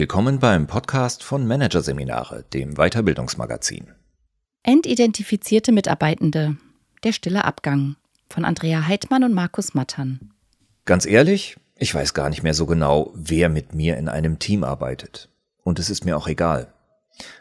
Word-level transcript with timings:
Willkommen 0.00 0.38
beim 0.38 0.66
Podcast 0.66 1.22
von 1.22 1.46
Managerseminare, 1.46 2.46
dem 2.54 2.76
Weiterbildungsmagazin. 2.76 3.88
Entidentifizierte 4.62 5.72
Mitarbeitende. 5.72 6.56
Der 7.04 7.12
stille 7.12 7.44
Abgang 7.44 7.96
von 8.30 8.46
Andrea 8.46 8.86
Heidmann 8.86 9.24
und 9.24 9.34
Markus 9.34 9.74
Mattern. 9.74 10.32
Ganz 10.86 11.04
ehrlich, 11.04 11.58
ich 11.76 11.94
weiß 11.94 12.14
gar 12.14 12.30
nicht 12.30 12.42
mehr 12.42 12.54
so 12.54 12.64
genau, 12.64 13.12
wer 13.14 13.50
mit 13.50 13.74
mir 13.74 13.98
in 13.98 14.08
einem 14.08 14.38
Team 14.38 14.64
arbeitet. 14.64 15.28
Und 15.64 15.78
es 15.78 15.90
ist 15.90 16.06
mir 16.06 16.16
auch 16.16 16.28
egal. 16.28 16.72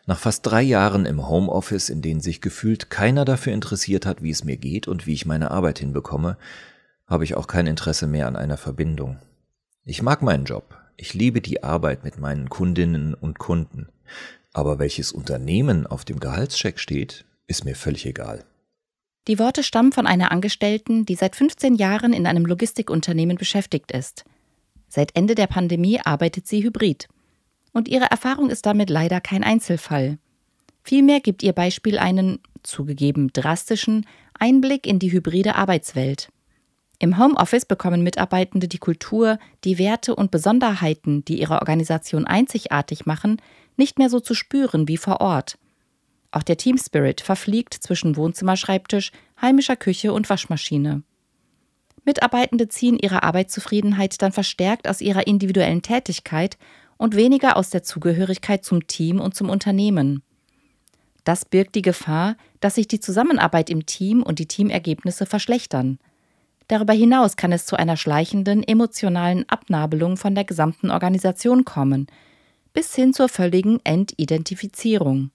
Nach 0.06 0.20
fast 0.20 0.46
drei 0.46 0.62
Jahren 0.62 1.06
im 1.06 1.30
Homeoffice, 1.30 1.88
in 1.88 2.02
denen 2.02 2.20
sich 2.20 2.42
gefühlt 2.42 2.90
keiner 2.90 3.24
dafür 3.24 3.54
interessiert 3.54 4.06
hat, 4.06 4.22
wie 4.22 4.32
es 4.32 4.44
mir 4.44 4.58
geht 4.58 4.86
und 4.90 5.08
wie 5.08 5.14
ich 5.14 5.26
meine 5.26 5.52
Arbeit 5.52 5.80
hinbekomme, 5.80 6.38
habe 7.08 7.24
ich 7.24 7.36
auch 7.36 7.48
kein 7.48 7.68
Interesse 7.68 8.06
mehr 8.06 8.28
an 8.28 8.36
einer 8.36 8.58
Verbindung. 8.58 9.18
Ich 9.86 10.02
mag 10.02 10.22
meinen 10.22 10.44
Job, 10.44 10.76
ich 11.00 11.14
liebe 11.14 11.40
die 11.40 11.64
Arbeit 11.64 12.04
mit 12.04 12.20
meinen 12.20 12.50
Kundinnen 12.50 13.14
und 13.14 13.40
Kunden. 13.40 13.88
Aber 14.52 14.80
welches 14.80 15.12
Unternehmen 15.12 15.88
auf 15.88 16.04
dem 16.04 16.20
Gehaltscheck 16.20 16.80
steht, 16.80 17.26
ist 17.48 17.64
mir 17.64 17.76
völlig 17.76 18.06
egal. 18.06 18.44
Die 19.28 19.40
Worte 19.40 19.64
stammen 19.64 19.92
von 19.92 20.08
einer 20.08 20.32
Angestellten, 20.32 21.06
die 21.06 21.16
seit 21.16 21.36
15 21.36 21.76
Jahren 21.76 22.14
in 22.14 22.28
einem 22.28 22.46
Logistikunternehmen 22.46 23.38
beschäftigt 23.38 23.92
ist. 23.92 24.26
Seit 24.88 25.16
Ende 25.16 25.36
der 25.36 25.48
Pandemie 25.48 26.02
arbeitet 26.04 26.48
sie 26.48 26.64
hybrid. 26.64 27.08
Und 27.72 27.88
ihre 27.88 28.12
Erfahrung 28.12 28.50
ist 28.50 28.66
damit 28.66 28.90
leider 28.90 29.22
kein 29.22 29.44
Einzelfall. 29.44 30.18
Vielmehr 30.84 31.22
gibt 31.22 31.44
ihr 31.44 31.54
Beispiel 31.54 32.00
einen, 32.00 32.40
zugegeben 32.64 33.32
drastischen, 33.32 34.06
Einblick 34.34 34.88
in 34.88 35.00
die 35.00 35.12
hybride 35.12 35.56
Arbeitswelt. 35.56 36.30
Im 37.00 37.18
Homeoffice 37.18 37.66
bekommen 37.66 38.04
Mitarbeitende 38.04 38.68
die 38.68 38.78
Kultur, 38.78 39.40
die 39.64 39.78
Werte 39.78 40.16
und 40.16 40.32
Besonderheiten, 40.32 41.24
die 41.24 41.40
ihre 41.40 41.60
Organisation 41.62 42.26
einzigartig 42.26 43.06
machen, 43.06 43.42
nicht 43.78 43.98
mehr 43.98 44.10
so 44.10 44.20
zu 44.20 44.34
spüren 44.34 44.90
wie 44.90 44.98
vor 44.98 45.22
Ort. 45.22 45.58
Auch 46.32 46.44
der 46.44 46.58
Team 46.58 46.78
Spirit 46.78 47.22
verfliegt 47.22 47.74
zwischen 47.74 48.18
Wohnzimmerschreibtisch, 48.18 49.12
heimischer 49.42 49.78
Küche 49.78 50.12
und 50.12 50.30
Waschmaschine. 50.30 51.04
Mitarbeitende 52.04 52.68
ziehen 52.68 52.98
ihre 53.00 53.24
Arbeitszufriedenheit 53.24 54.22
dann 54.22 54.34
verstärkt 54.34 54.88
aus 54.88 55.00
ihrer 55.00 55.26
individuellen 55.26 55.82
Tätigkeit 55.82 56.58
und 56.98 57.16
weniger 57.16 57.56
aus 57.56 57.70
der 57.70 57.84
Zugehörigkeit 57.84 58.66
zum 58.66 58.88
Team 58.88 59.22
und 59.22 59.36
zum 59.36 59.50
Unternehmen. 59.50 60.22
Das 61.24 61.46
birgt 61.46 61.76
die 61.76 61.82
Gefahr, 61.82 62.36
dass 62.60 62.76
sich 62.76 62.88
die 62.88 63.00
Zusammenarbeit 63.00 63.70
im 63.70 63.86
Team 63.86 64.22
und 64.22 64.40
die 64.40 64.48
Teamergebnisse 64.48 65.26
verschlechtern. 65.26 66.00
Darüber 66.70 66.94
hinaus 66.94 67.36
kann 67.36 67.52
es 67.52 67.66
zu 67.66 67.76
einer 67.78 67.98
schleichenden 67.98 68.64
emotionalen 68.64 69.44
Abnabelung 69.50 70.18
von 70.18 70.36
der 70.36 70.44
gesamten 70.44 70.92
Organisation 70.92 71.66
kommen, 71.66 72.06
bis 72.74 72.94
hin 72.94 73.12
zur 73.12 73.28
völligen 73.28 73.84
Entidentifizierung. 73.84 75.32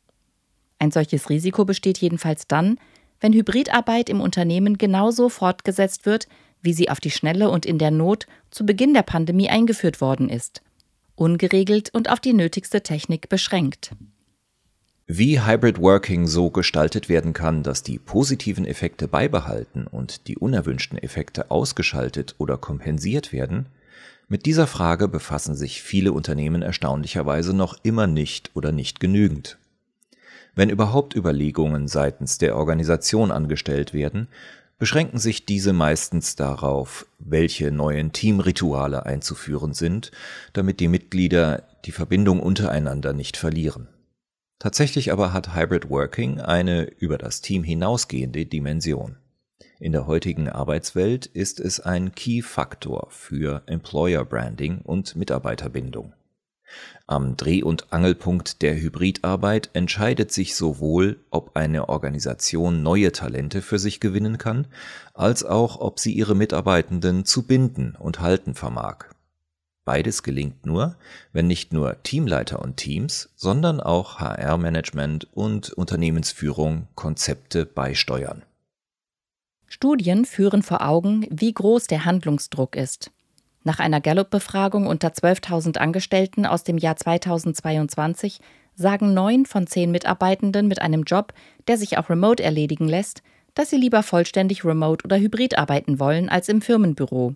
Ein 0.79 0.93
solches 0.93 1.29
Risiko 1.31 1.65
besteht 1.65 1.99
jedenfalls 1.99 2.47
dann, 2.47 2.79
wenn 3.21 3.33
Hybridarbeit 3.33 4.09
im 4.11 4.21
Unternehmen 4.21 4.79
genauso 4.79 5.29
fortgesetzt 5.29 6.07
wird, 6.07 6.29
wie 6.63 6.73
sie 6.73 6.89
auf 6.89 7.01
die 7.01 7.11
Schnelle 7.11 7.51
und 7.51 7.67
in 7.67 7.79
der 7.79 7.91
Not 7.91 8.29
zu 8.51 8.65
Beginn 8.65 8.95
der 8.95 9.03
Pandemie 9.03 9.49
eingeführt 9.49 10.01
worden 10.01 10.29
ist, 10.29 10.63
ungeregelt 11.17 11.91
und 11.93 12.11
auf 12.11 12.21
die 12.21 12.33
nötigste 12.33 12.83
Technik 12.85 13.29
beschränkt. 13.29 13.91
Wie 15.07 15.39
Hybrid 15.39 15.83
Working 15.83 16.27
so 16.27 16.49
gestaltet 16.49 17.11
werden 17.11 17.35
kann, 17.35 17.63
dass 17.63 17.83
die 17.83 17.99
positiven 17.99 18.65
Effekte 18.65 19.07
beibehalten 19.07 19.87
und 19.87 20.29
die 20.29 20.39
unerwünschten 20.39 20.97
Effekte 20.97 21.51
ausgeschaltet 21.51 22.35
oder 22.39 22.57
kompensiert 22.57 23.31
werden, 23.31 23.67
mit 24.29 24.47
dieser 24.47 24.67
Frage 24.67 25.07
befassen 25.07 25.57
sich 25.57 25.83
viele 25.83 26.13
Unternehmen 26.13 26.63
erstaunlicherweise 26.63 27.55
noch 27.55 27.77
immer 27.83 28.07
nicht 28.07 28.51
oder 28.55 28.73
nicht 28.73 28.99
genügend. 28.99 29.59
Wenn 30.55 30.71
überhaupt 30.71 31.15
Überlegungen 31.15 31.87
seitens 31.87 32.39
der 32.39 32.57
Organisation 32.57 33.31
angestellt 33.31 33.93
werden, 33.93 34.29
beschränken 34.79 35.19
sich 35.19 35.45
diese 35.45 35.75
meistens 35.75 36.35
darauf, 36.35 37.05
welche 37.19 37.71
neuen 37.71 38.13
Teamrituale 38.13 39.05
einzuführen 39.05 39.75
sind, 39.75 40.13
damit 40.55 40.81
die 40.81 40.89
Mitglieder 40.89 41.63
die 41.85 41.93
Verbindung 41.93 42.41
untereinander 42.41 43.13
nicht 43.13 43.37
verlieren. 43.37 43.89
Tatsächlich 44.59 45.13
aber 45.13 45.33
hat 45.33 45.55
Hybrid 45.55 45.91
Working 45.91 46.41
eine 46.41 46.85
über 46.85 47.19
das 47.19 47.41
Team 47.41 47.65
hinausgehende 47.65 48.47
Dimension. 48.47 49.17
In 49.81 49.93
der 49.93 50.07
heutigen 50.07 50.49
Arbeitswelt 50.49 51.27
ist 51.27 51.61
es 51.61 51.81
ein 51.81 52.15
Key-Faktor 52.15 53.09
für 53.11 53.63
Employer 53.67 54.25
Branding 54.25 54.79
und 54.79 55.17
Mitarbeiterbindung. 55.17 56.15
Am 57.07 57.37
Dreh- 57.37 57.63
und 57.63 57.93
Angelpunkt 57.93 58.63
der 58.63 58.77
Hybridarbeit 58.77 59.71
entscheidet 59.75 60.33
sich 60.33 60.57
sowohl, 60.57 61.19
ob 61.31 61.57
eine 61.57 61.89
Organisation 61.89 62.83
neue 62.83 63.13
Talente 63.13 63.63
für 63.63 63.79
sich 63.79 64.01
gewinnen 64.01 64.39
kann, 64.39 64.67
als 65.13 65.45
auch, 65.45 65.79
ob 65.81 66.01
sie 66.01 66.13
ihre 66.13 66.35
Mitarbeitenden 66.35 67.25
zu 67.25 67.47
binden 67.47 67.95
und 67.99 68.21
halten 68.21 68.55
vermag. 68.55 69.07
Beides 69.85 70.23
gelingt 70.23 70.65
nur, 70.65 70.97
wenn 71.33 71.47
nicht 71.47 71.73
nur 71.73 72.03
Teamleiter 72.03 72.63
und 72.63 72.79
Teams, 72.79 73.29
sondern 73.37 73.81
auch 73.81 74.19
HR-Management 74.19 75.29
und 75.35 75.73
Unternehmensführung 75.75 76.89
Konzepte 76.95 77.67
beisteuern. 77.67 78.43
Studien 79.67 80.25
führen 80.25 80.63
vor 80.63 80.87
Augen, 80.87 81.27
wie 81.31 81.53
groß 81.53 81.87
der 81.87 82.05
Handlungsdruck 82.05 82.77
ist. 82.77 83.11
Nach 83.63 83.79
einer 83.79 84.01
Gallup-Befragung 84.01 84.87
unter 84.87 85.09
12.000 85.09 85.79
Angestellten 85.79 86.47
aus 86.47 86.65
dem 86.65 86.79
Jahr 86.79 86.97
2022 86.97 88.41
sagen 88.75 89.15
neun 89.15 89.47
von 89.47 89.67
zehn 89.67 89.91
Mitarbeitenden 89.91 90.69
mit 90.69 90.81
einem 90.81 91.03
Job, 91.03 91.33
der 91.67 91.77
sich 91.77 91.99
auch 91.99 92.09
remote 92.09 92.43
erledigen 92.43 92.89
lässt, 92.89 93.23
dass 93.55 93.71
sie 93.71 93.77
lieber 93.77 94.03
vollständig 94.03 94.65
remote 94.65 95.05
oder 95.05 95.19
hybrid 95.19 95.59
arbeiten 95.59 95.99
wollen 95.99 96.29
als 96.29 96.49
im 96.49 96.61
Firmenbüro. 96.61 97.35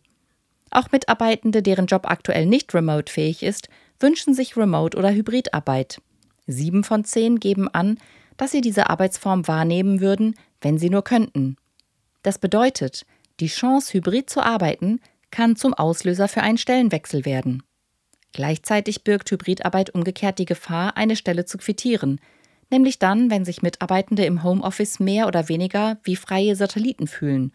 Auch 0.71 0.91
Mitarbeitende, 0.93 1.63
deren 1.63 1.87
Job 1.87 2.07
aktuell 2.07 2.47
nicht 2.47 2.75
remote-fähig 2.75 3.43
ist, 3.43 3.69
wünschen 4.01 4.35
sich 4.35 4.57
Remote- 4.57 4.97
oder 4.97 5.11
Hybridarbeit. 5.11 6.01
Sieben 6.47 6.85
von 6.85 7.05
zehn 7.05 7.41
geben 7.41 7.69
an, 7.69 7.99
dass 8.37 8.53
sie 8.53 8.61
diese 8.61 8.89
Arbeitsform 8.89 9.49
wahrnehmen 9.49 10.01
würden, 10.01 10.35
wenn 10.61 10.79
sie 10.79 10.91
nur 10.91 11.03
könnten. 11.03 11.57
Das 12.23 12.39
bedeutet, 12.39 13.07
die 13.41 13.49
Chance, 13.49 13.93
hybrid 13.93 14.29
zu 14.31 14.43
arbeiten, 14.43 15.01
kann 15.31 15.57
zum 15.57 15.75
Auslöser 15.75 16.29
für 16.29 16.43
einen 16.43 16.59
Stellenwechsel 16.59 17.25
werden. 17.25 17.63
Gleichzeitig 18.33 19.05
birgt 19.05 19.31
Hybridarbeit 19.31 19.95
umgekehrt 19.95 20.39
die 20.39 20.45
Gefahr, 20.45 20.97
eine 20.97 21.17
Stelle 21.17 21.45
zu 21.45 21.59
quittieren, 21.59 22.21
nämlich 22.71 22.99
dann, 22.99 23.31
wenn 23.31 23.45
sich 23.45 23.63
Mitarbeitende 23.63 24.25
im 24.25 24.43
Homeoffice 24.43 25.01
mehr 25.01 25.27
oder 25.27 25.49
weniger 25.49 25.99
wie 26.03 26.17
freie 26.17 26.55
Satelliten 26.55 27.07
fühlen 27.07 27.53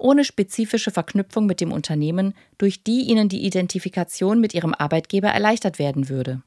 ohne 0.00 0.24
spezifische 0.24 0.90
Verknüpfung 0.90 1.46
mit 1.46 1.60
dem 1.60 1.72
Unternehmen, 1.72 2.34
durch 2.58 2.82
die 2.82 3.02
ihnen 3.02 3.28
die 3.28 3.44
Identifikation 3.44 4.40
mit 4.40 4.54
ihrem 4.54 4.74
Arbeitgeber 4.74 5.28
erleichtert 5.28 5.78
werden 5.78 6.08
würde. 6.08 6.42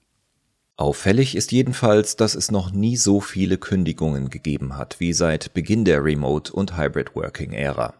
Auffällig 0.75 1.35
ist 1.35 1.51
jedenfalls, 1.51 2.15
dass 2.15 2.33
es 2.33 2.49
noch 2.49 2.71
nie 2.71 2.97
so 2.97 3.21
viele 3.21 3.57
Kündigungen 3.57 4.29
gegeben 4.29 4.75
hat 4.75 4.99
wie 4.99 5.13
seit 5.13 5.53
Beginn 5.53 5.85
der 5.85 6.03
Remote- 6.03 6.51
und 6.51 6.77
Hybrid-Working-Ära. 6.77 7.93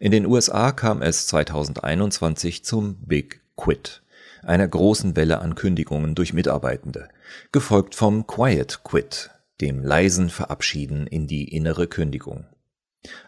In 0.00 0.10
den 0.10 0.26
USA 0.26 0.72
kam 0.72 1.02
es 1.02 1.28
2021 1.28 2.64
zum 2.64 2.96
Big 2.96 3.42
Quit, 3.56 4.02
einer 4.42 4.66
großen 4.66 5.14
Welle 5.14 5.40
an 5.40 5.54
Kündigungen 5.54 6.16
durch 6.16 6.32
Mitarbeitende, 6.32 7.08
gefolgt 7.52 7.94
vom 7.94 8.26
Quiet 8.26 8.80
Quit, 8.82 9.30
dem 9.60 9.84
leisen 9.84 10.30
Verabschieden 10.30 11.06
in 11.06 11.28
die 11.28 11.44
innere 11.44 11.86
Kündigung. 11.86 12.44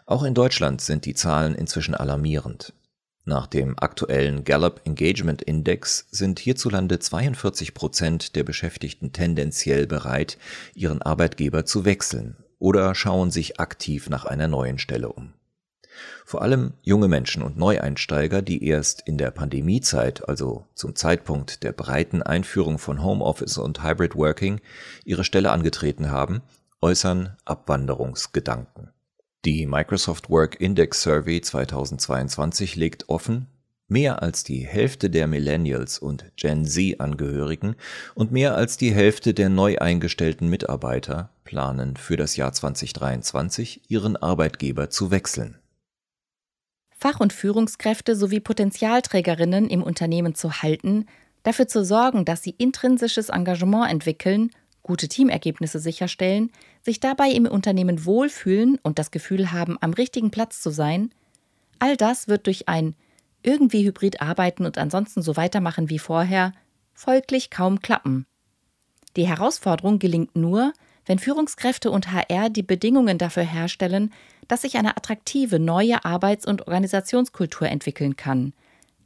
Auch 0.05 0.23
in 0.23 0.33
Deutschland 0.33 0.81
sind 0.81 1.05
die 1.05 1.13
Zahlen 1.13 1.55
inzwischen 1.55 1.95
alarmierend. 1.95 2.73
Nach 3.25 3.45
dem 3.45 3.77
aktuellen 3.77 4.45
Gallup 4.45 4.81
Engagement 4.85 5.41
Index 5.41 6.07
sind 6.11 6.39
hierzulande 6.39 6.99
42 6.99 7.73
Prozent 7.73 8.35
der 8.37 8.45
Beschäftigten 8.45 9.11
tendenziell 9.11 9.85
bereit, 9.85 10.37
ihren 10.73 11.01
Arbeitgeber 11.01 11.65
zu 11.65 11.83
wechseln 11.83 12.37
oder 12.57 12.95
schauen 12.95 13.29
sich 13.29 13.59
aktiv 13.59 14.09
nach 14.09 14.23
einer 14.23 14.47
neuen 14.47 14.79
Stelle 14.79 15.09
um. 15.09 15.33
Vor 16.25 16.41
allem 16.41 16.73
junge 16.83 17.07
Menschen 17.07 17.41
und 17.43 17.57
Neueinsteiger, 17.57 18.41
die 18.41 18.63
erst 18.63 19.01
in 19.01 19.17
der 19.17 19.31
Pandemiezeit, 19.31 20.27
also 20.29 20.65
zum 20.73 20.95
Zeitpunkt 20.95 21.63
der 21.63 21.71
breiten 21.71 22.21
Einführung 22.21 22.77
von 22.77 23.03
Homeoffice 23.03 23.57
und 23.57 23.83
Hybrid 23.83 24.15
Working, 24.15 24.61
ihre 25.03 25.23
Stelle 25.23 25.51
angetreten 25.51 26.11
haben, 26.11 26.41
äußern 26.81 27.35
Abwanderungsgedanken. 27.45 28.91
Die 29.47 29.65
Microsoft 29.65 30.29
Work 30.29 30.59
Index 30.59 31.03
Survey 31.03 31.39
2022 31.39 32.75
legt 32.75 33.07
offen, 33.07 33.47
mehr 33.87 34.21
als 34.21 34.43
die 34.43 34.67
Hälfte 34.67 35.09
der 35.09 35.25
Millennials 35.27 35.99
und 35.99 36.25
Gen 36.35 36.65
Z-Angehörigen 36.65 37.77
und 38.13 38.33
mehr 38.33 38.57
als 38.57 38.75
die 38.75 38.93
Hälfte 38.93 39.33
der 39.33 39.47
neu 39.47 39.77
eingestellten 39.77 40.49
Mitarbeiter 40.49 41.29
planen 41.45 41.95
für 41.95 42.17
das 42.17 42.35
Jahr 42.35 42.51
2023 42.51 43.89
ihren 43.89 44.17
Arbeitgeber 44.17 44.89
zu 44.89 45.11
wechseln. 45.11 45.57
Fach- 46.89 47.21
und 47.21 47.31
Führungskräfte 47.31 48.17
sowie 48.17 48.41
Potenzialträgerinnen 48.41 49.69
im 49.69 49.81
Unternehmen 49.81 50.35
zu 50.35 50.61
halten, 50.61 51.05
dafür 51.43 51.69
zu 51.69 51.85
sorgen, 51.85 52.25
dass 52.25 52.43
sie 52.43 52.53
intrinsisches 52.57 53.29
Engagement 53.29 53.89
entwickeln, 53.89 54.49
gute 54.87 55.07
Teamergebnisse 55.07 55.79
sicherstellen, 55.79 56.51
sich 56.81 56.99
dabei 56.99 57.29
im 57.29 57.45
Unternehmen 57.45 58.05
wohlfühlen 58.05 58.79
und 58.81 58.97
das 58.97 59.11
Gefühl 59.11 59.51
haben, 59.51 59.77
am 59.81 59.93
richtigen 59.93 60.31
Platz 60.31 60.61
zu 60.61 60.71
sein, 60.71 61.11
all 61.77 61.95
das 61.95 62.27
wird 62.27 62.47
durch 62.47 62.67
ein 62.67 62.95
irgendwie 63.43 63.85
hybrid 63.85 64.21
arbeiten 64.21 64.65
und 64.65 64.79
ansonsten 64.79 65.21
so 65.21 65.37
weitermachen 65.37 65.89
wie 65.89 65.99
vorher 65.99 66.53
folglich 66.93 67.51
kaum 67.51 67.81
klappen. 67.81 68.25
Die 69.15 69.27
Herausforderung 69.27 69.99
gelingt 69.99 70.35
nur, 70.35 70.73
wenn 71.05 71.19
Führungskräfte 71.19 71.91
und 71.91 72.11
HR 72.11 72.49
die 72.49 72.63
Bedingungen 72.63 73.17
dafür 73.17 73.43
herstellen, 73.43 74.13
dass 74.47 74.63
sich 74.63 74.77
eine 74.77 74.97
attraktive 74.97 75.59
neue 75.59 76.03
Arbeits- 76.03 76.45
und 76.45 76.67
Organisationskultur 76.67 77.69
entwickeln 77.69 78.15
kann, 78.15 78.53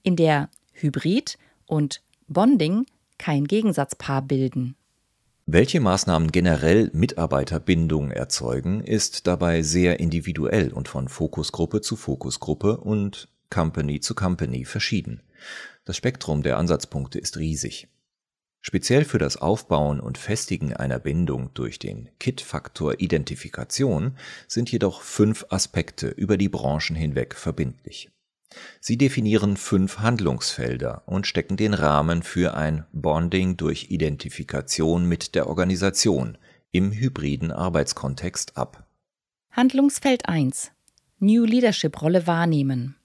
in 0.04 0.16
der 0.16 0.50
Hybrid 0.74 1.38
und 1.66 2.01
Bonding 2.27 2.86
kein 3.18 3.45
Gegensatzpaar 3.45 4.22
bilden. 4.22 4.75
Welche 5.53 5.81
Maßnahmen 5.81 6.31
generell 6.31 6.89
Mitarbeiterbindung 6.94 8.09
erzeugen, 8.09 8.86
ist 8.86 9.27
dabei 9.27 9.63
sehr 9.63 10.00
individuell 10.00 10.71
und 10.71 10.88
von 10.88 11.09
Fokusgruppe 11.09 11.81
zu 11.81 11.98
Fokusgruppe 11.98 12.77
und 12.77 13.27
Company 13.50 14.00
zu 14.00 14.15
Company 14.15 14.63
verschieden. 14.63 15.24
Das 15.83 15.98
Spektrum 15.98 16.42
der 16.42 16.57
Ansatzpunkte 16.57 17.19
ist 17.19 17.36
riesig. 17.36 17.89
Speziell 18.62 19.03
für 19.03 19.18
das 19.18 19.36
Aufbauen 19.36 20.00
und 20.00 20.18
Festigen 20.18 20.74
einer 20.74 21.00
Bindung 21.00 21.53
durch 21.53 21.80
den 21.80 22.07
KIT-Faktor 22.19 23.01
Identifikation 23.01 24.15
sind 24.48 24.71
jedoch 24.71 25.01
fünf 25.01 25.45
Aspekte 25.50 26.07
über 26.07 26.38
die 26.38 26.48
Branchen 26.48 26.95
hinweg 26.95 27.36
verbindlich. 27.36 28.09
Sie 28.80 28.98
definieren 28.98 29.57
fünf 29.57 30.00
Handlungsfelder 30.00 31.03
und 31.06 31.27
stecken 31.27 31.57
den 31.57 31.74
Rahmen 31.74 32.24
für 32.24 32.56
ein 32.56 32.86
Bonding 32.92 33.57
durch 33.57 33.88
Identifikation 33.89 35.07
mit 35.07 35.36
der 35.36 35.48
Organisation 35.48 36.38
im 36.71 36.92
hybriden 36.92 37.51
Arbeitskontext 37.51 38.57
ab. 38.57 38.86
Handlungsfeld 39.51 40.27
1 40.27 40.71
New 41.19 41.45
Leadership 41.45 42.01
Rolle 42.01 42.25
wahrnehmen. 42.25 42.95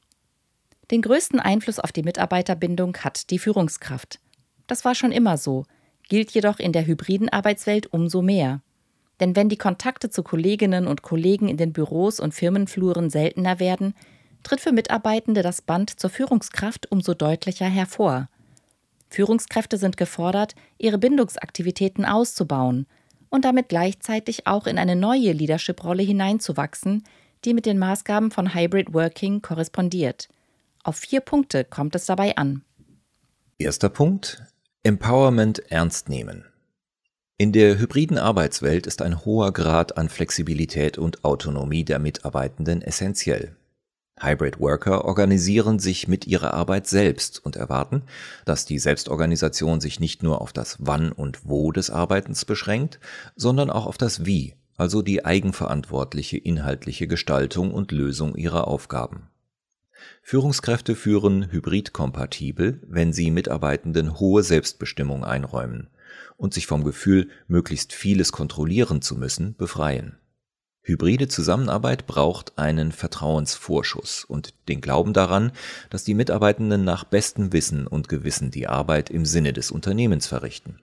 Den 0.90 1.02
größten 1.02 1.40
Einfluss 1.40 1.78
auf 1.78 1.93
die 1.93 2.02
Mitarbeiterbindung 2.04 2.96
hat 2.98 3.31
die 3.31 3.38
Führungskraft. 3.38 4.20
Das 4.66 4.84
war 4.84 4.94
schon 4.94 5.12
immer 5.12 5.37
so, 5.37 5.66
gilt 6.08 6.31
jedoch 6.31 6.58
in 6.58 6.72
der 6.72 6.87
hybriden 6.87 7.28
Arbeitswelt 7.28 7.93
umso 7.93 8.22
mehr. 8.22 8.62
Denn 9.20 9.34
wenn 9.34 9.48
die 9.48 9.56
Kontakte 9.56 10.10
zu 10.10 10.22
Kolleginnen 10.22 10.87
und 10.87 11.02
Kollegen 11.02 11.48
in 11.48 11.56
den 11.56 11.72
Büros 11.72 12.20
und 12.20 12.34
Firmenfluren 12.34 13.10
seltener 13.10 13.58
werden, 13.58 13.94
tritt 14.46 14.60
für 14.60 14.70
Mitarbeitende 14.70 15.43
das 15.43 15.60
Band 15.60 15.98
zur 15.98 16.08
Führungskraft 16.08 16.93
umso 16.93 17.14
deutlicher 17.14 17.66
hervor. 17.66 18.28
Führungskräfte 19.08 19.76
sind 19.76 19.96
gefordert, 19.96 20.54
ihre 20.78 20.98
Bindungsaktivitäten 20.98 22.04
auszubauen 22.04 22.87
und 23.28 23.44
damit 23.44 23.69
gleichzeitig 23.69 24.46
auch 24.46 24.69
in 24.69 24.78
eine 24.78 24.94
neue 24.94 25.32
Leadership-Rolle 25.32 26.04
hineinzuwachsen, 26.04 27.02
die 27.44 27.54
mit 27.54 27.66
den 27.66 27.78
Maßgaben 27.78 28.31
von 28.31 28.54
Hybrid 28.54 28.94
Working 28.94 29.43
korrespondiert. 29.43 30.28
Auf 30.84 30.96
vier 30.96 31.22
Punkte 31.22 31.64
kommt 31.64 31.96
es 31.96 32.06
dabei 32.06 32.37
an. 32.37 32.62
Erster 33.58 33.88
Punkt 33.88 34.44
Empowerment 34.84 35.72
ernst 35.72 36.08
nehmen. 36.08 36.44
In 37.37 37.50
der 37.50 37.81
hybriden 37.81 38.19
Arbeitswelt 38.19 38.87
ist 38.87 39.02
ein 39.02 39.25
hoher 39.25 39.52
Grad 39.52 39.98
an 39.98 40.08
Flexibilität 40.08 40.98
und 40.98 41.25
Autonomie 41.25 41.84
der 41.84 41.98
Mitarbeitenden 41.98 42.81
essentiell. 42.81 43.56
Hybrid 44.19 44.59
Worker 44.61 45.05
organisieren 45.05 45.79
sich 45.79 46.09
mit 46.09 46.27
ihrer 46.27 46.55
Arbeit 46.55 46.87
selbst 46.87 47.45
und 47.45 47.57
erwarten, 47.57 48.03
dass 48.47 48.65
die 48.65 48.79
Selbstorganisation 48.79 49.81
sich 49.81 50.01
nicht 50.01 50.23
nur 50.23 50.41
auf 50.41 50.55
das 50.55 50.79
Wann 50.81 51.13
und 51.13 51.41
Wo 51.45 51.71
des 51.71 51.91
Arbeitens 51.91 52.47
beschränkt, 52.47 52.99
sondern 53.35 53.69
auch 53.69 53.85
auf 53.87 53.99
das 53.99 54.25
Wie, 54.25 54.55
also 54.79 55.03
die 55.03 55.27
eigenverantwortliche 55.27 56.39
inhaltliche 56.39 57.07
Gestaltung 57.07 57.75
und 57.75 57.93
Lösung 57.93 58.37
ihrer 58.37 58.69
Aufgaben. 58.69 59.29
Führungskräfte 60.23 60.95
führen 60.95 61.51
hybrid-kompatibel, 61.51 62.81
wenn 62.87 63.13
sie 63.13 63.31
Mitarbeitenden 63.31 64.19
hohe 64.19 64.43
Selbstbestimmung 64.43 65.25
einräumen 65.25 65.89
und 66.39 66.55
sich 66.55 66.67
vom 66.67 66.85
Gefühl, 66.85 67.29
möglichst 67.49 67.93
vieles 67.93 68.33
kontrollieren 68.33 69.03
zu 69.03 69.17
müssen, 69.17 69.57
befreien. 69.57 70.19
Hybride 70.87 71.27
Zusammenarbeit 71.27 72.06
braucht 72.06 72.56
einen 72.59 72.93
Vertrauensvorschuss 72.93 74.25
und 74.25 74.55
den 74.69 74.81
Glauben 74.81 75.12
daran, 75.12 75.50
dass 75.91 76.05
die 76.05 76.15
Mitarbeitenden 76.15 76.85
nach 76.85 77.03
bestem 77.03 77.53
Wissen 77.53 77.88
und 77.88 78.09
Gewissen 78.09 78.53
die 78.53 78.69
Arbeit 78.69 79.11
im 79.11 79.27
Sinne 79.27 79.53
des 79.53 79.73
Unternehmens 79.73 80.29
verrichten. 80.29 80.79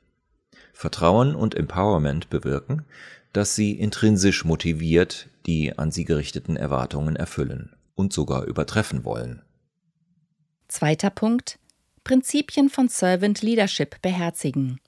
Vertrauen 0.73 1.35
und 1.35 1.55
Empowerment 1.55 2.29
bewirken, 2.29 2.83
dass 3.31 3.55
sie 3.55 3.71
intrinsisch 3.71 4.43
motiviert 4.43 5.29
die 5.45 5.77
an 5.77 5.91
sie 5.91 6.05
gerichteten 6.05 6.55
Erwartungen 6.55 7.15
erfüllen 7.15 7.71
und 7.95 8.13
sogar 8.13 8.43
übertreffen 8.43 9.03
wollen. 9.05 9.41
Zweiter 10.67 11.09
Punkt. 11.09 11.59
Prinzipien 12.03 12.69
von 12.69 12.89
Servant 12.89 13.41
Leadership 13.41 14.01
beherzigen. 14.01 14.79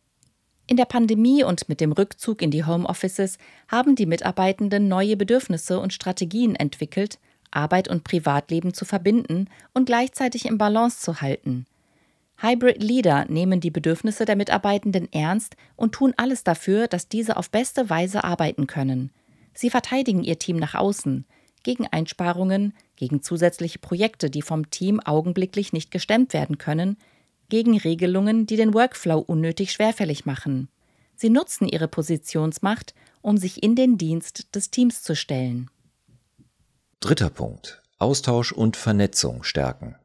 In 0.68 0.78
der 0.78 0.86
Pandemie 0.86 1.44
und 1.44 1.70
mit 1.70 1.80
dem 1.80 1.92
Rückzug 1.92 2.42
in 2.42 2.50
die 2.50 2.66
Homeoffices 2.66 3.38
haben 3.68 3.96
die 3.96 4.08
Mitarbeitenden 4.08 4.88
neue 4.88 5.16
Bedürfnisse 5.16 5.80
und 5.80 5.94
Strategien 5.94 6.56
entwickelt, 6.56 7.20
Arbeit 7.52 7.88
und 7.88 8.04
Privatleben 8.04 8.74
zu 8.74 8.84
verbinden 8.84 9.48
und 9.74 9.86
gleichzeitig 9.86 10.46
im 10.46 10.58
Balance 10.58 11.00
zu 11.00 11.22
halten. 11.22 11.68
Hybrid 12.38 12.84
Leader 12.84 13.26
nehmen 13.30 13.62
die 13.62 13.72
Bedürfnisse 13.72 14.26
der 14.26 14.36
Mitarbeitenden 14.36 15.12
ernst 15.14 15.56
und 15.76 15.94
tun 15.94 16.14
alles 16.18 16.44
dafür, 16.44 16.88
dass 16.88 17.08
diese 17.08 17.38
auf 17.38 17.50
beste 17.50 17.90
Weise 17.90 18.24
arbeiten 18.24 18.68
können. 18.68 19.12
Sie 19.54 19.70
verteidigen 19.70 20.24
ihr 20.24 20.38
Team 20.38 20.58
nach 20.58 20.76
außen, 20.76 21.26
gegen 21.64 21.88
Einsparungen, 21.88 22.74
gegen 22.98 23.22
zusätzliche 23.22 23.80
Projekte, 23.80 24.30
die 24.30 24.42
vom 24.42 24.70
Team 24.70 25.00
augenblicklich 25.00 25.74
nicht 25.74 25.92
gestemmt 25.92 26.34
werden 26.34 26.58
können, 26.58 26.98
gegen 27.50 27.78
Regelungen, 27.78 28.46
die 28.46 28.56
den 28.56 28.74
Workflow 28.74 29.20
unnötig 29.20 29.72
schwerfällig 29.72 30.26
machen. 30.26 30.70
Sie 31.16 31.30
nutzen 31.30 31.68
ihre 31.68 31.88
Positionsmacht, 31.88 32.94
um 33.22 33.38
sich 33.38 33.64
in 33.64 33.76
den 33.76 33.98
Dienst 33.98 34.54
des 34.56 34.72
Teams 34.72 35.02
zu 35.02 35.16
stellen. 35.16 35.70
Dritter 37.00 37.30
Punkt. 37.30 37.82
Austausch 37.98 38.52
und 38.52 38.76
Vernetzung 38.76 39.44
stärken. 39.44 39.96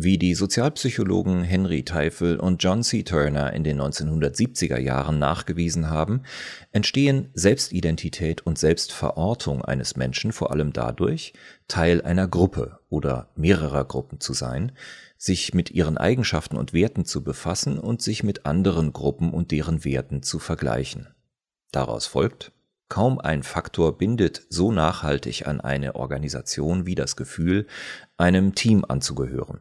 Wie 0.00 0.16
die 0.16 0.36
Sozialpsychologen 0.36 1.42
Henry 1.42 1.82
Teifel 1.82 2.38
und 2.38 2.62
John 2.62 2.84
C. 2.84 3.02
Turner 3.02 3.52
in 3.52 3.64
den 3.64 3.80
1970er 3.80 4.78
Jahren 4.78 5.18
nachgewiesen 5.18 5.90
haben, 5.90 6.22
entstehen 6.70 7.30
Selbstidentität 7.34 8.46
und 8.46 8.60
Selbstverortung 8.60 9.64
eines 9.64 9.96
Menschen 9.96 10.30
vor 10.30 10.52
allem 10.52 10.72
dadurch, 10.72 11.32
Teil 11.66 12.00
einer 12.02 12.28
Gruppe 12.28 12.78
oder 12.88 13.30
mehrerer 13.34 13.84
Gruppen 13.84 14.20
zu 14.20 14.34
sein, 14.34 14.70
sich 15.18 15.52
mit 15.52 15.70
ihren 15.70 15.98
Eigenschaften 15.98 16.56
und 16.56 16.72
Werten 16.72 17.04
zu 17.04 17.22
befassen 17.22 17.78
und 17.78 18.00
sich 18.00 18.22
mit 18.22 18.46
anderen 18.46 18.94
Gruppen 18.94 19.34
und 19.34 19.50
deren 19.50 19.84
Werten 19.84 20.22
zu 20.22 20.38
vergleichen. 20.38 21.08
Daraus 21.70 22.06
folgt, 22.06 22.52
Kaum 22.88 23.20
ein 23.20 23.42
Faktor 23.42 23.98
bindet 23.98 24.46
so 24.48 24.72
nachhaltig 24.72 25.46
an 25.46 25.60
eine 25.60 25.94
Organisation 25.94 26.86
wie 26.86 26.94
das 26.94 27.16
Gefühl, 27.16 27.66
einem 28.16 28.54
Team 28.54 28.84
anzugehören. 28.86 29.60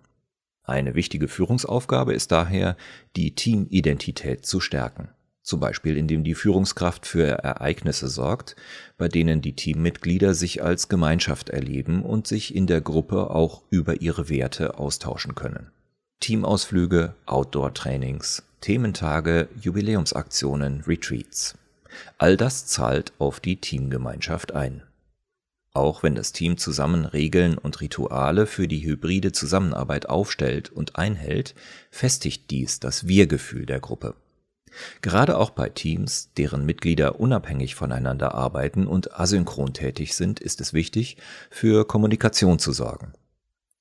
Eine 0.63 0.95
wichtige 0.95 1.27
Führungsaufgabe 1.27 2.13
ist 2.13 2.31
daher, 2.31 2.77
die 3.15 3.35
Teamidentität 3.35 4.45
zu 4.45 4.59
stärken. 4.61 5.09
Zum 5.47 5.61
Beispiel 5.61 5.95
indem 5.95 6.25
die 6.25 6.35
Führungskraft 6.35 7.05
für 7.05 7.25
Ereignisse 7.25 8.09
sorgt, 8.09 8.57
bei 8.97 9.07
denen 9.07 9.41
die 9.41 9.55
Teammitglieder 9.55 10.33
sich 10.33 10.61
als 10.61 10.89
Gemeinschaft 10.89 11.47
erleben 11.47 12.03
und 12.03 12.27
sich 12.27 12.53
in 12.53 12.67
der 12.67 12.81
Gruppe 12.81 13.29
auch 13.29 13.61
über 13.69 14.01
ihre 14.01 14.27
Werte 14.27 14.77
austauschen 14.77 15.35
können. 15.35 15.71
Teamausflüge, 16.19 17.15
Outdoor-Trainings, 17.27 18.43
Thementage, 18.59 19.47
Jubiläumsaktionen, 19.61 20.83
Retreats. 20.85 21.57
All 22.17 22.35
das 22.35 22.65
zahlt 22.65 23.13
auf 23.17 23.39
die 23.39 23.55
Teamgemeinschaft 23.55 24.51
ein. 24.51 24.83
Auch 25.71 26.03
wenn 26.03 26.15
das 26.15 26.33
Team 26.33 26.57
zusammen 26.57 27.05
Regeln 27.05 27.57
und 27.57 27.79
Rituale 27.79 28.47
für 28.47 28.67
die 28.67 28.83
hybride 28.83 29.31
Zusammenarbeit 29.31 30.09
aufstellt 30.09 30.73
und 30.73 30.97
einhält, 30.97 31.55
festigt 31.89 32.51
dies 32.51 32.81
das 32.81 33.07
Wir-Gefühl 33.07 33.65
der 33.65 33.79
Gruppe. 33.79 34.13
Gerade 35.01 35.37
auch 35.37 35.51
bei 35.51 35.69
Teams, 35.69 36.31
deren 36.37 36.65
Mitglieder 36.65 37.19
unabhängig 37.19 37.75
voneinander 37.75 38.35
arbeiten 38.35 38.87
und 38.87 39.19
asynchron 39.19 39.73
tätig 39.73 40.15
sind, 40.15 40.39
ist 40.39 40.61
es 40.61 40.73
wichtig, 40.73 41.17
für 41.49 41.85
Kommunikation 41.85 42.59
zu 42.59 42.71
sorgen. 42.71 43.13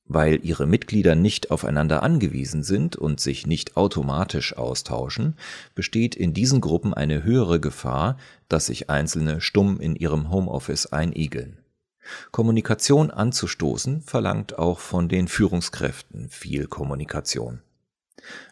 Weil 0.09 0.45
ihre 0.45 0.66
Mitglieder 0.66 1.16
nicht 1.16 1.50
aufeinander 1.50 2.02
angewiesen 2.02 2.62
sind 2.62 2.95
und 2.95 3.19
sich 3.19 3.47
nicht 3.47 3.76
automatisch 3.76 4.57
austauschen, 4.57 5.35
besteht 5.75 6.14
in 6.14 6.33
diesen 6.33 6.61
Gruppen 6.61 6.95
eine 6.95 7.25
höhere 7.25 7.59
Gefahr, 7.59 8.16
dass 8.49 8.66
sich 8.66 8.88
Einzelne 8.88 9.40
stumm 9.40 9.81
in 9.81 9.97
ihrem 9.97 10.31
Homeoffice 10.31 10.87
einigeln. 10.87 11.59
Kommunikation 12.31 13.11
anzustoßen 13.11 14.02
verlangt 14.02 14.59
auch 14.59 14.78
von 14.78 15.09
den 15.09 15.26
Führungskräften 15.26 16.28
viel 16.28 16.69
Kommunikation. 16.69 17.62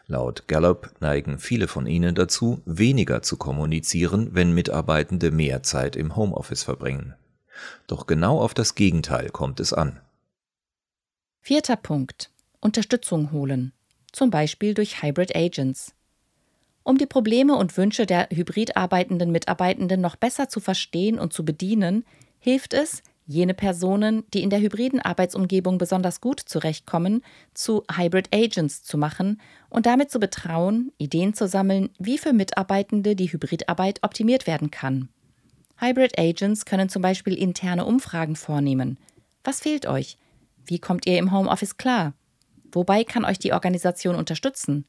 Laut 0.07 0.47
Gallup 0.47 0.93
neigen 0.99 1.39
viele 1.39 1.67
von 1.67 1.87
ihnen 1.87 2.15
dazu, 2.15 2.61
weniger 2.65 3.21
zu 3.21 3.37
kommunizieren, 3.37 4.29
wenn 4.33 4.53
Mitarbeitende 4.53 5.31
mehr 5.31 5.63
Zeit 5.63 5.95
im 5.95 6.15
Homeoffice 6.15 6.63
verbringen. 6.63 7.15
Doch 7.87 8.05
genau 8.05 8.39
auf 8.39 8.53
das 8.53 8.75
Gegenteil 8.75 9.29
kommt 9.29 9.59
es 9.59 9.73
an. 9.73 9.99
Vierter 11.41 11.75
Punkt. 11.75 12.31
Unterstützung 12.59 13.31
holen. 13.31 13.73
Zum 14.11 14.29
Beispiel 14.29 14.73
durch 14.73 15.01
Hybrid 15.01 15.35
Agents. 15.35 15.93
Um 16.83 16.97
die 16.97 17.07
Probleme 17.07 17.55
und 17.55 17.75
Wünsche 17.77 18.05
der 18.05 18.29
hybrid 18.31 18.77
arbeitenden 18.77 19.31
Mitarbeitenden 19.31 20.01
noch 20.01 20.15
besser 20.15 20.49
zu 20.49 20.59
verstehen 20.59 21.17
und 21.17 21.33
zu 21.33 21.43
bedienen, 21.43 22.05
hilft 22.39 22.73
es, 22.73 23.01
jene 23.25 23.53
Personen, 23.53 24.23
die 24.33 24.43
in 24.43 24.49
der 24.49 24.59
hybriden 24.59 25.01
Arbeitsumgebung 25.01 25.77
besonders 25.77 26.21
gut 26.21 26.39
zurechtkommen, 26.39 27.23
zu 27.53 27.83
Hybrid 27.91 28.29
Agents 28.33 28.83
zu 28.83 28.97
machen 28.97 29.41
und 29.69 29.85
damit 29.85 30.11
zu 30.11 30.19
betrauen, 30.19 30.91
Ideen 30.97 31.33
zu 31.33 31.47
sammeln, 31.47 31.89
wie 31.97 32.17
für 32.17 32.33
Mitarbeitende 32.33 33.15
die 33.15 33.31
Hybridarbeit 33.31 34.03
optimiert 34.03 34.47
werden 34.47 34.71
kann. 34.71 35.09
Hybrid 35.77 36.17
Agents 36.17 36.65
können 36.65 36.89
zum 36.89 37.01
Beispiel 37.01 37.33
interne 37.33 37.85
Umfragen 37.85 38.35
vornehmen. 38.35 38.97
Was 39.43 39.59
fehlt 39.59 39.87
euch? 39.87 40.17
Wie 40.65 40.79
kommt 40.79 41.05
ihr 41.05 41.17
im 41.17 41.31
Homeoffice 41.31 41.77
klar? 41.77 42.13
Wobei 42.71 43.03
kann 43.03 43.25
euch 43.25 43.39
die 43.39 43.53
Organisation 43.53 44.15
unterstützen? 44.15 44.85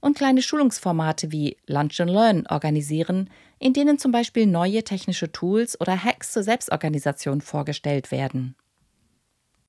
Und 0.00 0.16
kleine 0.16 0.42
Schulungsformate 0.42 1.32
wie 1.32 1.56
Lunch 1.66 2.00
and 2.00 2.10
Learn 2.10 2.46
organisieren, 2.48 3.30
in 3.58 3.72
denen 3.72 3.98
zum 3.98 4.12
Beispiel 4.12 4.46
neue 4.46 4.84
technische 4.84 5.32
Tools 5.32 5.80
oder 5.80 6.02
Hacks 6.02 6.32
zur 6.32 6.42
Selbstorganisation 6.42 7.40
vorgestellt 7.40 8.10
werden. 8.10 8.54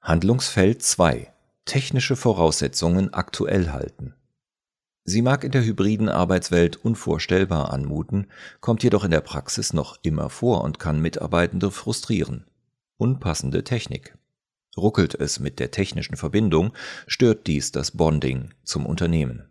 Handlungsfeld 0.01 0.81
2 0.81 1.31
Technische 1.65 2.15
Voraussetzungen 2.15 3.13
aktuell 3.13 3.71
halten. 3.71 4.15
Sie 5.03 5.21
mag 5.21 5.43
in 5.43 5.51
der 5.51 5.63
hybriden 5.63 6.07
Arbeitswelt 6.07 6.77
unvorstellbar 6.77 7.73
anmuten, 7.73 8.27
kommt 8.59 8.83
jedoch 8.83 9.03
in 9.03 9.11
der 9.11 9.21
Praxis 9.21 9.73
noch 9.73 9.97
immer 10.03 10.29
vor 10.29 10.63
und 10.63 10.77
kann 10.77 11.01
Mitarbeitende 11.01 11.71
frustrieren. 11.71 12.45
Unpassende 12.97 13.63
Technik. 13.63 14.17
Ruckelt 14.77 15.15
es 15.15 15.39
mit 15.39 15.59
der 15.59 15.71
technischen 15.71 16.15
Verbindung, 16.15 16.73
stört 17.07 17.47
dies 17.47 17.71
das 17.71 17.91
Bonding 17.91 18.53
zum 18.63 18.85
Unternehmen. 18.85 19.48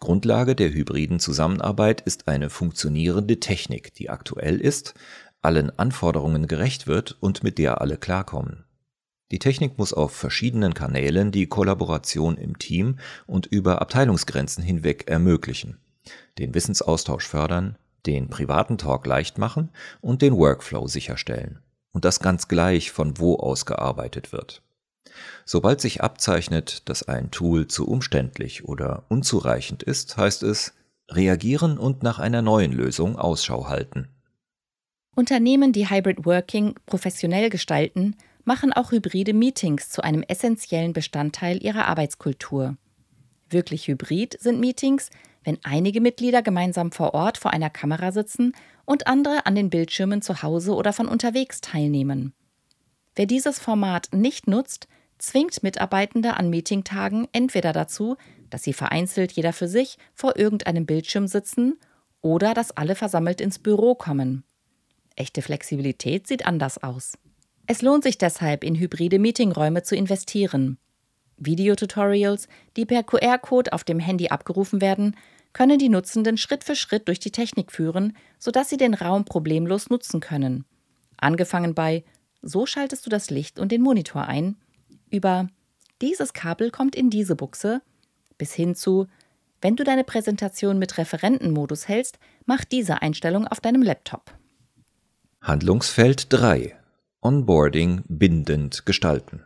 Grundlage 0.00 0.54
der 0.54 0.72
hybriden 0.72 1.20
Zusammenarbeit 1.20 2.00
ist 2.00 2.28
eine 2.28 2.50
funktionierende 2.50 3.40
Technik, 3.40 3.94
die 3.94 4.10
aktuell 4.10 4.60
ist, 4.60 4.94
allen 5.42 5.76
Anforderungen 5.78 6.46
gerecht 6.46 6.86
wird 6.86 7.16
und 7.20 7.42
mit 7.42 7.58
der 7.58 7.80
alle 7.80 7.96
klarkommen. 7.96 8.64
Die 9.32 9.38
Technik 9.38 9.78
muss 9.78 9.92
auf 9.92 10.12
verschiedenen 10.12 10.74
Kanälen 10.74 11.32
die 11.32 11.46
Kollaboration 11.46 12.36
im 12.36 12.58
Team 12.58 12.98
und 13.26 13.46
über 13.46 13.80
Abteilungsgrenzen 13.80 14.62
hinweg 14.62 15.08
ermöglichen, 15.08 15.78
den 16.38 16.54
Wissensaustausch 16.54 17.26
fördern, 17.26 17.76
den 18.04 18.28
privaten 18.28 18.78
Talk 18.78 19.06
leicht 19.06 19.38
machen 19.38 19.70
und 20.00 20.22
den 20.22 20.36
Workflow 20.36 20.86
sicherstellen. 20.86 21.60
Und 21.92 22.04
das 22.04 22.20
ganz 22.20 22.48
gleich, 22.48 22.90
von 22.90 23.18
wo 23.18 23.36
aus 23.36 23.66
gearbeitet 23.66 24.32
wird. 24.32 24.62
Sobald 25.44 25.80
sich 25.80 26.02
abzeichnet, 26.02 26.88
dass 26.88 27.02
ein 27.02 27.30
Tool 27.30 27.66
zu 27.66 27.86
umständlich 27.86 28.64
oder 28.64 29.04
unzureichend 29.08 29.82
ist, 29.82 30.16
heißt 30.16 30.42
es 30.42 30.74
reagieren 31.10 31.78
und 31.78 32.02
nach 32.02 32.18
einer 32.18 32.42
neuen 32.42 32.72
Lösung 32.72 33.16
Ausschau 33.16 33.68
halten. 33.68 34.08
Unternehmen, 35.14 35.72
die 35.72 35.90
Hybrid 35.90 36.24
Working 36.24 36.74
professionell 36.86 37.50
gestalten, 37.50 38.16
machen 38.44 38.72
auch 38.72 38.92
hybride 38.92 39.34
Meetings 39.34 39.90
zu 39.90 40.02
einem 40.02 40.22
essentiellen 40.22 40.92
Bestandteil 40.92 41.62
ihrer 41.62 41.86
Arbeitskultur. 41.86 42.76
Wirklich 43.50 43.86
hybrid 43.88 44.38
sind 44.40 44.58
Meetings, 44.58 45.10
wenn 45.44 45.58
einige 45.62 46.00
Mitglieder 46.00 46.42
gemeinsam 46.42 46.92
vor 46.92 47.14
Ort 47.14 47.36
vor 47.36 47.52
einer 47.52 47.70
Kamera 47.70 48.12
sitzen 48.12 48.54
und 48.84 49.06
andere 49.06 49.46
an 49.46 49.54
den 49.54 49.70
Bildschirmen 49.70 50.22
zu 50.22 50.42
Hause 50.42 50.74
oder 50.74 50.92
von 50.92 51.08
unterwegs 51.08 51.60
teilnehmen. 51.60 52.32
Wer 53.14 53.26
dieses 53.26 53.58
Format 53.58 54.08
nicht 54.12 54.46
nutzt, 54.48 54.88
zwingt 55.22 55.62
Mitarbeitende 55.62 56.34
an 56.34 56.50
Meetingtagen 56.50 57.28
entweder 57.32 57.72
dazu, 57.72 58.16
dass 58.50 58.64
sie 58.64 58.72
vereinzelt 58.72 59.32
jeder 59.32 59.52
für 59.52 59.68
sich 59.68 59.96
vor 60.14 60.36
irgendeinem 60.36 60.84
Bildschirm 60.84 61.28
sitzen 61.28 61.78
oder 62.20 62.54
dass 62.54 62.76
alle 62.76 62.94
versammelt 62.94 63.40
ins 63.40 63.58
Büro 63.58 63.94
kommen. 63.94 64.44
Echte 65.14 65.40
Flexibilität 65.40 66.26
sieht 66.26 66.44
anders 66.44 66.82
aus. 66.82 67.16
Es 67.66 67.82
lohnt 67.82 68.02
sich 68.02 68.18
deshalb, 68.18 68.64
in 68.64 68.74
hybride 68.74 69.18
Meetingräume 69.18 69.84
zu 69.84 69.94
investieren. 69.94 70.78
Videotutorials, 71.36 72.48
die 72.76 72.84
per 72.84 73.04
QR-Code 73.04 73.72
auf 73.72 73.84
dem 73.84 74.00
Handy 74.00 74.28
abgerufen 74.28 74.80
werden, 74.80 75.16
können 75.52 75.78
die 75.78 75.88
Nutzenden 75.88 76.36
Schritt 76.36 76.64
für 76.64 76.74
Schritt 76.74 77.06
durch 77.08 77.20
die 77.20 77.30
Technik 77.30 77.70
führen, 77.70 78.16
sodass 78.38 78.68
sie 78.68 78.76
den 78.76 78.94
Raum 78.94 79.24
problemlos 79.24 79.90
nutzen 79.90 80.20
können. 80.20 80.64
Angefangen 81.16 81.74
bei 81.74 82.04
So 82.40 82.66
schaltest 82.66 83.06
du 83.06 83.10
das 83.10 83.30
Licht 83.30 83.60
und 83.60 83.70
den 83.70 83.82
Monitor 83.82 84.26
ein 84.26 84.56
über 85.12 85.48
dieses 86.00 86.32
Kabel 86.32 86.70
kommt 86.70 86.96
in 86.96 87.10
diese 87.10 87.36
Buchse 87.36 87.82
bis 88.38 88.52
hin 88.54 88.74
zu 88.74 89.06
wenn 89.62 89.76
du 89.76 89.84
deine 89.84 90.02
Präsentation 90.02 90.80
mit 90.80 90.98
Referentenmodus 90.98 91.86
hältst, 91.86 92.18
mach 92.46 92.64
diese 92.64 93.00
Einstellung 93.00 93.46
auf 93.46 93.60
deinem 93.60 93.80
Laptop. 93.80 94.34
Handlungsfeld 95.40 96.32
3 96.32 96.76
Onboarding 97.20 98.02
bindend 98.08 98.84
gestalten. 98.84 99.44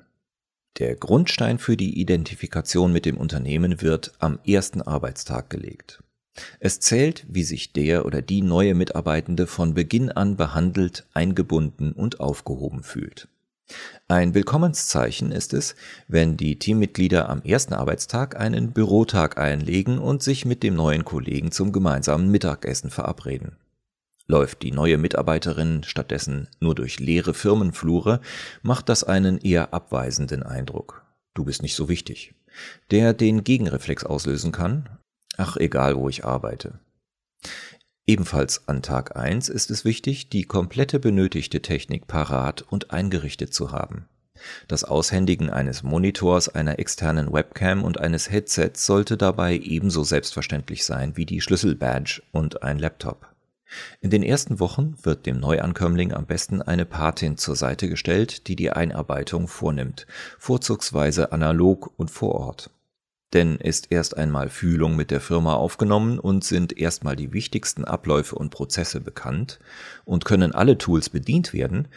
Der 0.79 0.97
Grundstein 0.97 1.59
für 1.59 1.77
die 1.77 2.01
Identifikation 2.01 2.93
mit 2.93 3.05
dem 3.05 3.19
Unternehmen 3.19 3.83
wird 3.83 4.13
am 4.19 4.39
ersten 4.47 4.81
Arbeitstag 4.81 5.51
gelegt. 5.51 6.03
Es 6.61 6.81
zählt, 6.81 7.27
wie 7.29 7.43
sich 7.43 7.75
der 7.75 8.07
oder 8.07 8.23
die 8.23 8.41
neue 8.41 8.75
Mitarbeitende 8.75 9.47
von 9.47 9.75
Beginn 9.75 10.11
an 10.11 10.37
behandelt, 10.37 11.07
eingebunden 11.13 11.93
und 11.93 12.21
aufgehoben 12.21 12.83
fühlt. 12.83 13.29
Ein 14.09 14.35
Willkommenszeichen 14.35 15.33
ist 15.33 15.53
es, 15.53 15.75
wenn 16.07 16.37
die 16.37 16.59
Teammitglieder 16.59 17.29
am 17.29 17.43
ersten 17.43 17.75
Arbeitstag 17.75 18.37
einen 18.39 18.73
Bürotag 18.73 19.39
einlegen 19.39 19.99
und 19.99 20.23
sich 20.23 20.45
mit 20.45 20.63
dem 20.63 20.75
neuen 20.75 21.05
Kollegen 21.05 21.51
zum 21.51 21.73
gemeinsamen 21.73 22.31
Mittagessen 22.31 22.91
verabreden. 22.91 23.57
Läuft 24.29 24.63
die 24.63 24.73
neue 24.73 24.99
Mitarbeiterin 24.99 25.83
stattdessen 25.85 26.49
nur 26.61 26.75
durch 26.75 27.01
leere 27.01 27.35
Firmenflure, 27.35 28.21
macht 28.63 28.89
das 28.89 29.05
einen 29.05 29.39
eher 29.39 29.75
abweisenden 29.75 30.43
Eindruck. 30.43 31.05
Du 31.35 31.45
bist 31.45 31.63
nicht 31.63 31.77
so 31.77 31.89
wichtig. 31.89 32.35
Der 32.91 33.13
den 33.13 33.45
Gegenreflex 33.45 34.05
auslösen 34.05 34.53
kann. 34.53 34.89
Ach, 35.37 35.57
egal, 35.57 35.97
wo 35.97 36.09
ich 36.09 36.25
arbeite. 36.25 36.79
Ebenfalls 38.09 38.69
an 38.69 38.83
Tag 38.83 39.17
1 39.17 39.49
ist 39.49 39.69
es 39.73 39.85
wichtig, 39.85 40.29
die 40.29 40.45
komplette 40.45 41.01
benötigte 41.01 41.61
Technik 41.61 42.07
parat 42.07 42.63
und 42.63 42.93
eingerichtet 42.93 43.53
zu 43.53 43.73
haben. 43.73 44.07
Das 44.69 44.85
Aushändigen 44.85 45.51
eines 45.51 45.83
Monitors, 45.83 46.49
einer 46.49 46.79
externen 46.79 47.33
Webcam 47.33 47.83
und 47.83 47.99
eines 47.99 48.31
Headsets 48.31 48.87
sollte 48.87 49.17
dabei 49.17 49.57
ebenso 49.57 50.05
selbstverständlich 50.05 50.85
sein 50.85 51.17
wie 51.17 51.27
die 51.27 51.41
Schlüsselbadge 51.41 52.23
und 52.31 52.63
ein 52.63 52.79
Laptop. 52.79 53.27
In 54.01 54.11
den 54.11 54.23
ersten 54.23 54.61
Wochen 54.61 54.95
wird 55.03 55.27
dem 55.27 55.41
Neuankömmling 55.41 56.13
am 56.13 56.27
besten 56.27 56.63
eine 56.63 56.87
Patin 56.87 57.37
zur 57.37 57.57
Seite 57.57 57.89
gestellt, 57.89 58.47
die 58.47 58.55
die 58.55 58.71
Einarbeitung 58.71 59.49
vornimmt, 59.49 60.07
vorzugsweise 60.39 61.33
analog 61.33 61.93
und 61.97 62.13
vor 62.13 62.37
Ort. 62.37 62.71
Denn 63.33 63.57
ist 63.57 63.89
erst 63.91 64.17
einmal 64.17 64.49
Fühlung 64.49 64.97
mit 64.97 65.11
der 65.11 65.21
Firma 65.21 65.55
aufgenommen 65.55 66.19
und 66.19 66.45
sind 66.45 66.79
erstmal 66.79 67.17
die 67.17 67.33
wichtigsten 67.33 67.85
Abläufe 67.85 68.37
und 68.37 68.51
Prozesse 68.51 69.01
bekannt 69.01 69.59
und 70.05 70.25
können 70.25 70.53
alle 70.53 70.79
Tools 70.79 71.11
bedient 71.11 71.53
werden, 71.53 71.89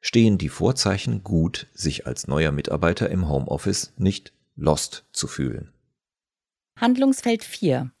stehen 0.00 0.38
die 0.38 0.48
Vorzeichen 0.48 1.22
gut, 1.22 1.68
sich 1.72 2.06
als 2.06 2.26
neuer 2.26 2.50
Mitarbeiter 2.50 3.08
im 3.10 3.28
Homeoffice 3.28 3.92
nicht 3.96 4.32
lost 4.56 5.04
zu 5.12 5.28
fühlen. 5.28 5.72
Handlungsfeld 6.76 7.44
4. 7.44 7.92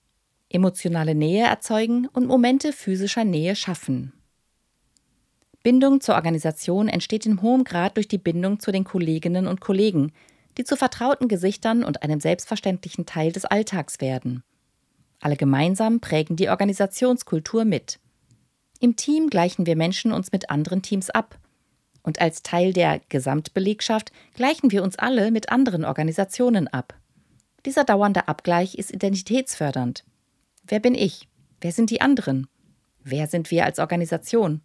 Emotionale 0.48 1.14
Nähe 1.14 1.46
erzeugen 1.46 2.08
und 2.08 2.26
Momente 2.26 2.72
physischer 2.72 3.24
Nähe 3.24 3.54
schaffen. 3.54 4.12
Bindung 5.62 6.00
zur 6.00 6.16
Organisation 6.16 6.88
entsteht 6.88 7.24
in 7.24 7.40
hohem 7.40 7.62
Grad 7.62 7.96
durch 7.96 8.08
die 8.08 8.18
Bindung 8.18 8.58
zu 8.58 8.72
den 8.72 8.82
Kolleginnen 8.82 9.46
und 9.46 9.60
Kollegen, 9.60 10.12
die 10.58 10.64
zu 10.64 10.76
vertrauten 10.76 11.28
Gesichtern 11.28 11.84
und 11.84 12.02
einem 12.02 12.20
selbstverständlichen 12.20 13.06
Teil 13.06 13.32
des 13.32 13.44
Alltags 13.44 14.00
werden. 14.00 14.42
Alle 15.20 15.36
gemeinsam 15.36 16.00
prägen 16.00 16.36
die 16.36 16.48
Organisationskultur 16.48 17.64
mit. 17.64 18.00
Im 18.80 18.96
Team 18.96 19.30
gleichen 19.30 19.66
wir 19.66 19.76
Menschen 19.76 20.12
uns 20.12 20.32
mit 20.32 20.50
anderen 20.50 20.82
Teams 20.82 21.10
ab. 21.10 21.38
Und 22.02 22.20
als 22.20 22.42
Teil 22.42 22.72
der 22.72 23.00
Gesamtbelegschaft 23.08 24.10
gleichen 24.34 24.72
wir 24.72 24.82
uns 24.82 24.98
alle 24.98 25.30
mit 25.30 25.50
anderen 25.50 25.84
Organisationen 25.84 26.66
ab. 26.66 26.94
Dieser 27.64 27.84
dauernde 27.84 28.26
Abgleich 28.26 28.74
ist 28.74 28.92
identitätsfördernd. 28.92 30.04
Wer 30.64 30.80
bin 30.80 30.96
ich? 30.96 31.28
Wer 31.60 31.70
sind 31.70 31.90
die 31.90 32.00
anderen? 32.00 32.48
Wer 33.04 33.28
sind 33.28 33.52
wir 33.52 33.64
als 33.64 33.78
Organisation? 33.78 34.62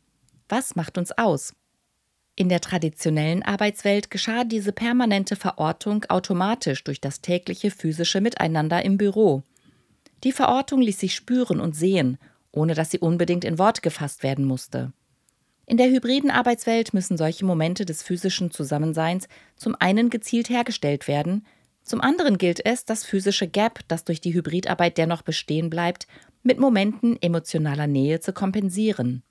Was 0.50 0.76
macht 0.76 0.98
uns 0.98 1.16
aus? 1.16 1.54
In 2.40 2.50
der 2.50 2.62
traditionellen 2.62 3.42
Arbeitswelt 3.42 4.12
geschah 4.12 4.44
diese 4.44 4.72
permanente 4.72 5.36
Verortung 5.36 6.06
automatisch 6.08 6.84
durch 6.84 7.02
das 7.02 7.22
tägliche 7.22 7.72
physische 7.72 8.22
Miteinander 8.22 8.86
im 8.86 9.00
Büro. 9.00 9.42
Die 10.24 10.32
Verortung 10.32 10.80
ließ 10.82 11.00
sich 11.00 11.16
spüren 11.16 11.60
und 11.60 11.76
sehen, 11.76 12.20
ohne 12.52 12.76
dass 12.76 12.92
sie 12.92 13.00
unbedingt 13.00 13.44
in 13.44 13.58
Worte 13.58 13.82
gefasst 13.82 14.22
werden 14.22 14.46
musste. 14.46 14.94
In 15.66 15.78
der 15.78 15.90
hybriden 15.90 16.30
Arbeitswelt 16.30 16.94
müssen 16.94 17.18
solche 17.18 17.44
Momente 17.44 17.86
des 17.86 18.04
physischen 18.04 18.52
Zusammenseins 18.52 19.28
zum 19.56 19.76
einen 19.80 20.12
gezielt 20.12 20.50
hergestellt 20.50 21.08
werden, 21.08 21.44
zum 21.84 22.02
anderen 22.02 22.38
gilt 22.38 22.64
es, 22.64 22.86
das 22.86 23.04
physische 23.04 23.48
Gap, 23.48 23.80
das 23.88 24.04
durch 24.04 24.22
die 24.22 24.36
Hybridarbeit 24.36 25.00
dennoch 25.00 25.24
bestehen 25.24 25.72
bleibt, 25.72 26.06
mit 26.44 26.60
Momenten 26.60 27.20
emotionaler 27.20 27.88
Nähe 27.88 28.20
zu 28.20 28.32
kompensieren. 28.32 29.24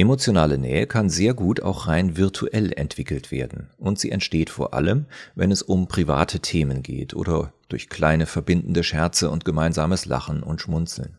Emotionale 0.00 0.56
Nähe 0.56 0.86
kann 0.86 1.10
sehr 1.10 1.34
gut 1.34 1.60
auch 1.60 1.86
rein 1.86 2.16
virtuell 2.16 2.72
entwickelt 2.72 3.30
werden 3.30 3.68
und 3.76 3.98
sie 3.98 4.10
entsteht 4.10 4.48
vor 4.48 4.72
allem, 4.72 5.04
wenn 5.34 5.52
es 5.52 5.60
um 5.60 5.88
private 5.88 6.40
Themen 6.40 6.82
geht 6.82 7.12
oder 7.12 7.52
durch 7.68 7.90
kleine 7.90 8.24
verbindende 8.24 8.82
Scherze 8.82 9.28
und 9.28 9.44
gemeinsames 9.44 10.06
Lachen 10.06 10.42
und 10.42 10.62
Schmunzeln. 10.62 11.18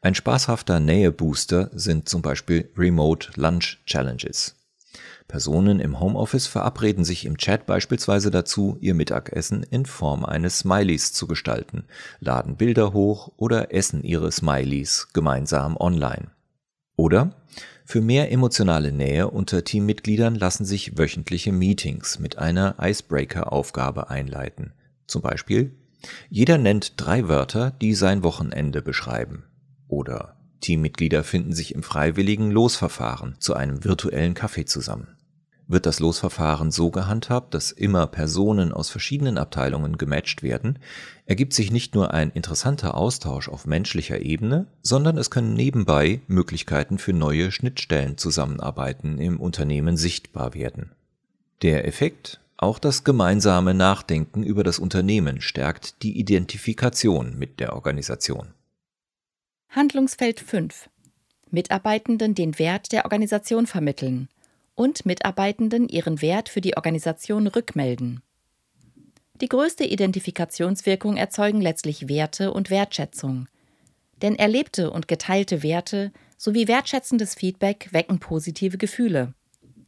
Ein 0.00 0.14
spaßhafter 0.14 0.80
Nähebooster 0.80 1.68
sind 1.74 2.08
zum 2.08 2.22
Beispiel 2.22 2.70
Remote 2.78 3.38
Lunch 3.38 3.82
Challenges. 3.84 4.56
Personen 5.28 5.78
im 5.78 6.00
Homeoffice 6.00 6.46
verabreden 6.46 7.04
sich 7.04 7.26
im 7.26 7.36
Chat 7.36 7.66
beispielsweise 7.66 8.30
dazu, 8.30 8.78
ihr 8.80 8.94
Mittagessen 8.94 9.64
in 9.64 9.84
Form 9.84 10.24
eines 10.24 10.60
Smileys 10.60 11.12
zu 11.12 11.26
gestalten, 11.26 11.84
laden 12.20 12.56
Bilder 12.56 12.94
hoch 12.94 13.32
oder 13.36 13.74
essen 13.74 14.02
ihre 14.02 14.32
Smileys 14.32 15.08
gemeinsam 15.12 15.76
online. 15.76 16.30
Oder 16.96 17.34
für 17.84 18.00
mehr 18.00 18.30
emotionale 18.30 18.92
Nähe 18.92 19.28
unter 19.28 19.64
Teammitgliedern 19.64 20.34
lassen 20.34 20.64
sich 20.64 20.98
wöchentliche 20.98 21.52
Meetings 21.52 22.18
mit 22.18 22.38
einer 22.38 22.76
Icebreaker-Aufgabe 22.80 24.10
einleiten. 24.10 24.72
Zum 25.06 25.22
Beispiel, 25.22 25.74
jeder 26.30 26.58
nennt 26.58 26.94
drei 26.96 27.28
Wörter, 27.28 27.70
die 27.70 27.94
sein 27.94 28.22
Wochenende 28.22 28.82
beschreiben. 28.82 29.44
Oder 29.88 30.36
Teammitglieder 30.60 31.24
finden 31.24 31.52
sich 31.52 31.74
im 31.74 31.82
freiwilligen 31.82 32.50
Losverfahren 32.50 33.36
zu 33.38 33.54
einem 33.54 33.84
virtuellen 33.84 34.34
Kaffee 34.34 34.64
zusammen. 34.64 35.16
Wird 35.72 35.86
das 35.86 36.00
Losverfahren 36.00 36.70
so 36.70 36.90
gehandhabt, 36.90 37.54
dass 37.54 37.72
immer 37.72 38.06
Personen 38.06 38.72
aus 38.72 38.90
verschiedenen 38.90 39.38
Abteilungen 39.38 39.96
gematcht 39.96 40.42
werden, 40.42 40.78
ergibt 41.24 41.54
sich 41.54 41.70
nicht 41.70 41.94
nur 41.94 42.12
ein 42.12 42.30
interessanter 42.30 42.94
Austausch 42.94 43.48
auf 43.48 43.66
menschlicher 43.66 44.20
Ebene, 44.20 44.66
sondern 44.82 45.16
es 45.16 45.30
können 45.30 45.54
nebenbei 45.54 46.20
Möglichkeiten 46.26 46.98
für 46.98 47.14
neue 47.14 47.50
Schnittstellenzusammenarbeiten 47.50 49.16
im 49.16 49.40
Unternehmen 49.40 49.96
sichtbar 49.96 50.52
werden. 50.52 50.90
Der 51.62 51.88
Effekt? 51.88 52.38
Auch 52.58 52.78
das 52.78 53.02
gemeinsame 53.02 53.72
Nachdenken 53.72 54.42
über 54.42 54.64
das 54.64 54.78
Unternehmen 54.78 55.40
stärkt 55.40 56.02
die 56.02 56.18
Identifikation 56.18 57.38
mit 57.38 57.60
der 57.60 57.72
Organisation. 57.72 58.48
Handlungsfeld 59.70 60.38
5 60.38 60.90
Mitarbeitenden 61.50 62.34
den 62.34 62.58
Wert 62.58 62.92
der 62.92 63.06
Organisation 63.06 63.66
vermitteln 63.66 64.28
und 64.74 65.06
Mitarbeitenden 65.06 65.88
ihren 65.88 66.22
Wert 66.22 66.48
für 66.48 66.60
die 66.60 66.76
Organisation 66.76 67.46
rückmelden. 67.46 68.22
Die 69.40 69.48
größte 69.48 69.84
Identifikationswirkung 69.84 71.16
erzeugen 71.16 71.60
letztlich 71.60 72.08
Werte 72.08 72.52
und 72.52 72.70
Wertschätzung. 72.70 73.48
Denn 74.22 74.36
erlebte 74.36 74.90
und 74.90 75.08
geteilte 75.08 75.62
Werte 75.62 76.12
sowie 76.36 76.68
wertschätzendes 76.68 77.34
Feedback 77.34 77.88
wecken 77.90 78.20
positive 78.20 78.78
Gefühle. 78.78 79.34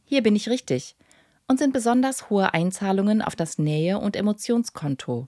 Hier 0.03 0.21
bin 0.23 0.35
ich 0.35 0.49
richtig 0.49 0.95
und 1.47 1.57
sind 1.57 1.73
besonders 1.73 2.29
hohe 2.29 2.53
Einzahlungen 2.53 3.21
auf 3.21 3.35
das 3.35 3.57
Nähe- 3.57 3.99
und 3.99 4.15
Emotionskonto. 4.15 5.27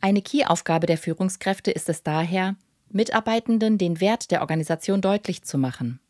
Eine 0.00 0.22
Key-Aufgabe 0.22 0.86
der 0.86 0.98
Führungskräfte 0.98 1.70
ist 1.70 1.88
es 1.88 2.02
daher, 2.02 2.56
Mitarbeitenden 2.90 3.78
den 3.78 4.00
Wert 4.00 4.30
der 4.30 4.40
Organisation 4.40 5.00
deutlich 5.00 5.42
zu 5.42 5.58
machen. 5.58 6.00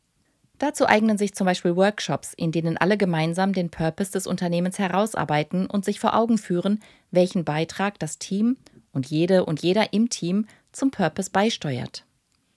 Dazu 0.61 0.87
eignen 0.87 1.17
sich 1.17 1.35
zum 1.35 1.47
Beispiel 1.47 1.75
Workshops, 1.75 2.35
in 2.35 2.53
denen 2.53 2.77
alle 2.77 2.99
gemeinsam 2.99 3.55
den 3.55 3.71
Purpose 3.71 4.13
des 4.13 4.27
Unternehmens 4.27 4.79
herausarbeiten 4.79 5.65
und 5.65 5.87
sich 5.87 5.99
vor 5.99 6.15
Augen 6.15 6.37
führen, 6.37 6.81
welchen 7.11 7.45
Beitrag 7.45 7.99
das 7.99 8.19
Team 8.19 8.59
und 8.93 9.07
jede 9.07 9.47
und 9.47 9.63
jeder 9.63 9.95
im 9.95 10.11
Team 10.11 10.45
zum 10.71 10.91
Purpose 10.91 11.31
beisteuert. 11.31 12.05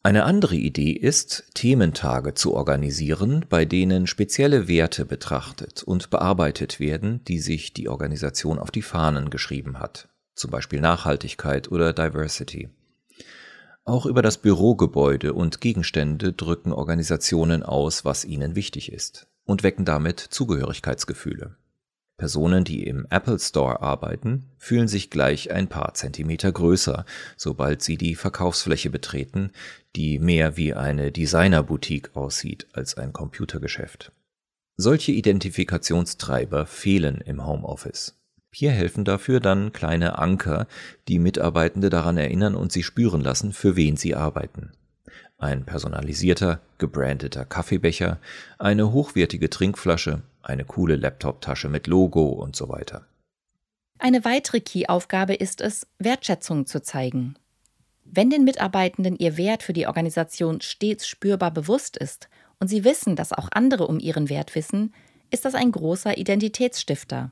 Eine 0.03 0.25
andere 0.25 0.55
Idee 0.55 0.91
ist, 0.91 1.45
Thementage 1.53 2.33
zu 2.33 2.53
organisieren, 2.53 3.45
bei 3.47 3.63
denen 3.63 4.05
spezielle 4.05 4.67
Werte 4.67 5.05
betrachtet 5.05 5.81
und 5.81 6.09
bearbeitet 6.09 6.81
werden, 6.81 7.23
die 7.23 7.39
sich 7.39 7.71
die 7.71 7.87
Organisation 7.87 8.59
auf 8.59 8.69
die 8.69 8.81
Fahnen 8.81 9.29
geschrieben 9.29 9.79
hat, 9.79 10.09
zum 10.35 10.51
Beispiel 10.51 10.81
Nachhaltigkeit 10.81 11.71
oder 11.71 11.93
Diversity. 11.93 12.67
Auch 13.85 14.05
über 14.05 14.21
das 14.21 14.37
Bürogebäude 14.37 15.33
und 15.33 15.59
Gegenstände 15.59 16.31
drücken 16.31 16.71
Organisationen 16.71 17.63
aus, 17.63 18.05
was 18.05 18.23
ihnen 18.23 18.55
wichtig 18.55 18.91
ist 18.91 19.27
und 19.45 19.63
wecken 19.63 19.83
damit 19.83 20.19
Zugehörigkeitsgefühle. 20.19 21.57
Personen, 22.17 22.63
die 22.63 22.85
im 22.85 23.05
Apple 23.09 23.39
Store 23.39 23.81
arbeiten, 23.81 24.45
fühlen 24.57 24.87
sich 24.87 25.09
gleich 25.09 25.51
ein 25.51 25.67
paar 25.67 25.95
Zentimeter 25.95 26.51
größer, 26.51 27.05
sobald 27.35 27.81
sie 27.81 27.97
die 27.97 28.15
Verkaufsfläche 28.15 28.89
betreten, 28.89 29.51
die 29.95 30.19
mehr 30.19 30.55
wie 30.55 30.73
eine 30.73 31.11
Designerboutique 31.11 32.15
aussieht 32.15 32.67
als 32.71 32.97
ein 32.97 33.11
Computergeschäft. 33.11 34.13
Solche 34.77 35.11
Identifikationstreiber 35.11 36.65
fehlen 36.65 37.19
im 37.19 37.45
Homeoffice. 37.45 38.17
Hier 38.55 38.71
helfen 38.71 39.03
dafür 39.03 39.39
dann 39.39 39.73
kleine 39.73 40.19
Anker, 40.19 40.67
die 41.07 41.17
Mitarbeitende 41.17 41.89
daran 41.89 42.17
erinnern 42.17 42.53
und 42.53 42.71
sie 42.71 42.83
spüren 42.83 43.21
lassen, 43.21 43.51
für 43.51 43.75
wen 43.75 43.97
sie 43.97 44.13
arbeiten. 44.13 44.71
Ein 45.39 45.65
personalisierter, 45.65 46.61
gebrandeter 46.77 47.45
Kaffeebecher, 47.45 48.19
eine 48.59 48.91
hochwertige 48.91 49.49
Trinkflasche, 49.49 50.21
eine 50.43 50.65
coole 50.65 50.95
Laptoptasche 50.95 51.67
mit 51.67 51.87
Logo 51.87 52.27
und 52.27 52.55
so 52.55 52.69
weiter. 52.69 53.07
Eine 53.97 54.23
weitere 54.23 54.59
Key-Aufgabe 54.59 55.33
ist 55.33 55.59
es, 55.59 55.87
Wertschätzung 55.97 56.67
zu 56.67 56.81
zeigen. 56.83 57.35
Wenn 58.05 58.29
den 58.29 58.43
Mitarbeitenden 58.43 59.15
ihr 59.15 59.35
Wert 59.35 59.63
für 59.63 59.73
die 59.73 59.87
Organisation 59.87 60.61
stets 60.61 61.07
spürbar 61.07 61.51
bewusst 61.51 61.97
ist 61.97 62.29
und 62.59 62.67
sie 62.67 62.83
wissen, 62.83 63.15
dass 63.15 63.33
auch 63.33 63.49
andere 63.51 63.87
um 63.87 63.99
ihren 63.99 64.29
Wert 64.29 64.53
wissen, 64.53 64.93
ist 65.31 65.45
das 65.45 65.55
ein 65.55 65.71
großer 65.71 66.17
Identitätsstifter. 66.19 67.31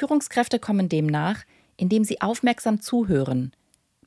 Führungskräfte 0.00 0.58
kommen 0.58 0.88
dem 0.88 1.06
nach, 1.06 1.44
indem 1.76 2.04
sie 2.04 2.22
aufmerksam 2.22 2.80
zuhören, 2.80 3.52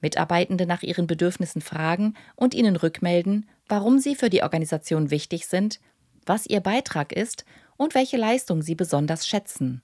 Mitarbeitende 0.01 0.65
nach 0.65 0.81
ihren 0.81 1.05
Bedürfnissen 1.05 1.61
fragen 1.61 2.15
und 2.35 2.55
ihnen 2.55 2.75
rückmelden, 2.75 3.47
warum 3.67 3.99
sie 3.99 4.15
für 4.15 4.31
die 4.31 4.41
Organisation 4.41 5.11
wichtig 5.11 5.45
sind, 5.45 5.79
was 6.25 6.47
ihr 6.47 6.61
Beitrag 6.61 7.13
ist 7.13 7.45
und 7.77 7.93
welche 7.93 8.17
Leistung 8.17 8.63
sie 8.63 8.73
besonders 8.73 9.27
schätzen. 9.27 9.83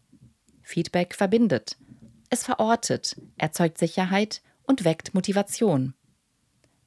Feedback 0.63 1.13
verbindet. 1.13 1.77
Es 2.31 2.43
verortet, 2.43 3.15
erzeugt 3.37 3.77
Sicherheit 3.77 4.41
und 4.63 4.85
weckt 4.85 5.13
Motivation. 5.13 5.93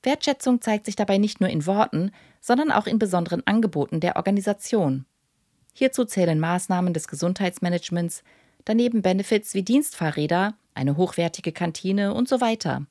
Wertschätzung 0.02 0.60
zeigt 0.60 0.86
sich 0.86 0.96
dabei 0.96 1.18
nicht 1.18 1.40
nur 1.40 1.48
in 1.48 1.64
Worten, 1.66 2.10
sondern 2.40 2.72
auch 2.72 2.88
in 2.88 2.98
besonderen 2.98 3.46
Angeboten 3.46 4.00
der 4.00 4.16
Organisation. 4.16 5.06
Hierzu 5.74 6.06
zählen 6.06 6.40
Maßnahmen 6.40 6.92
des 6.92 7.06
Gesundheitsmanagements, 7.06 8.24
daneben 8.64 9.02
Benefits 9.02 9.54
wie 9.54 9.62
Dienstfahrräder, 9.62 10.54
eine 10.74 10.96
hochwertige 10.96 11.52
Kantine 11.52 12.14
und 12.14 12.28
so 12.28 12.40
weiter. 12.40 12.86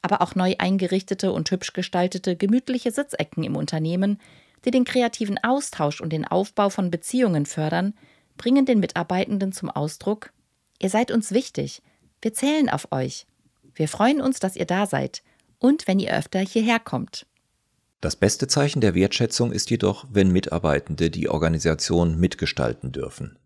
Aber 0.00 0.20
auch 0.20 0.34
neu 0.34 0.54
eingerichtete 0.58 1.32
und 1.32 1.50
hübsch 1.50 1.72
gestaltete 1.72 2.36
gemütliche 2.36 2.90
Sitzecken 2.90 3.44
im 3.44 3.56
Unternehmen, 3.56 4.18
die 4.64 4.70
den 4.70 4.84
kreativen 4.84 5.42
Austausch 5.42 6.00
und 6.00 6.12
den 6.12 6.26
Aufbau 6.26 6.70
von 6.70 6.90
Beziehungen 6.90 7.46
fördern, 7.46 7.94
bringen 8.36 8.66
den 8.66 8.80
Mitarbeitenden 8.80 9.52
zum 9.52 9.70
Ausdruck, 9.70 10.32
ihr 10.80 10.90
seid 10.90 11.10
uns 11.10 11.32
wichtig, 11.32 11.82
wir 12.20 12.32
zählen 12.32 12.68
auf 12.68 12.90
euch, 12.90 13.26
wir 13.74 13.88
freuen 13.88 14.20
uns, 14.20 14.40
dass 14.40 14.56
ihr 14.56 14.66
da 14.66 14.86
seid 14.86 15.22
und 15.58 15.86
wenn 15.86 15.98
ihr 15.98 16.16
öfter 16.16 16.40
hierher 16.40 16.78
kommt. 16.78 17.26
Das 18.00 18.16
beste 18.16 18.48
Zeichen 18.48 18.80
der 18.80 18.94
Wertschätzung 18.94 19.52
ist 19.52 19.70
jedoch, 19.70 20.06
wenn 20.10 20.32
Mitarbeitende 20.32 21.10
die 21.10 21.28
Organisation 21.28 22.18
mitgestalten 22.18 22.90
dürfen 22.90 23.38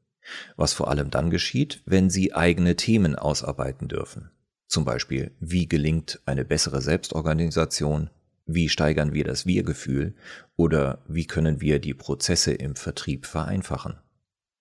was 0.57 0.73
vor 0.73 0.89
allem 0.89 1.11
dann 1.11 1.31
geschieht, 1.31 1.83
wenn 1.87 2.11
sie 2.11 2.35
eigene 2.35 2.77
Themen 2.77 3.17
ausarbeiten 3.17 3.89
dürfen. 3.89 4.31
Zum 4.69 4.85
Beispiel, 4.85 5.31
wie 5.41 5.69
gelingt 5.69 6.21
eine 6.27 6.45
bessere 6.45 6.81
Selbstorganisation, 6.81 8.11
wie 8.47 8.69
steigern 8.69 9.13
wir 9.13 9.25
das 9.25 9.47
Wir-Gefühl 9.47 10.15
oder 10.57 11.03
wie 11.09 11.27
können 11.27 11.61
wir 11.61 11.79
die 11.79 11.95
Prozesse 11.95 12.53
im 12.53 12.77
Vertrieb 12.77 13.27
vereinfachen. 13.27 13.99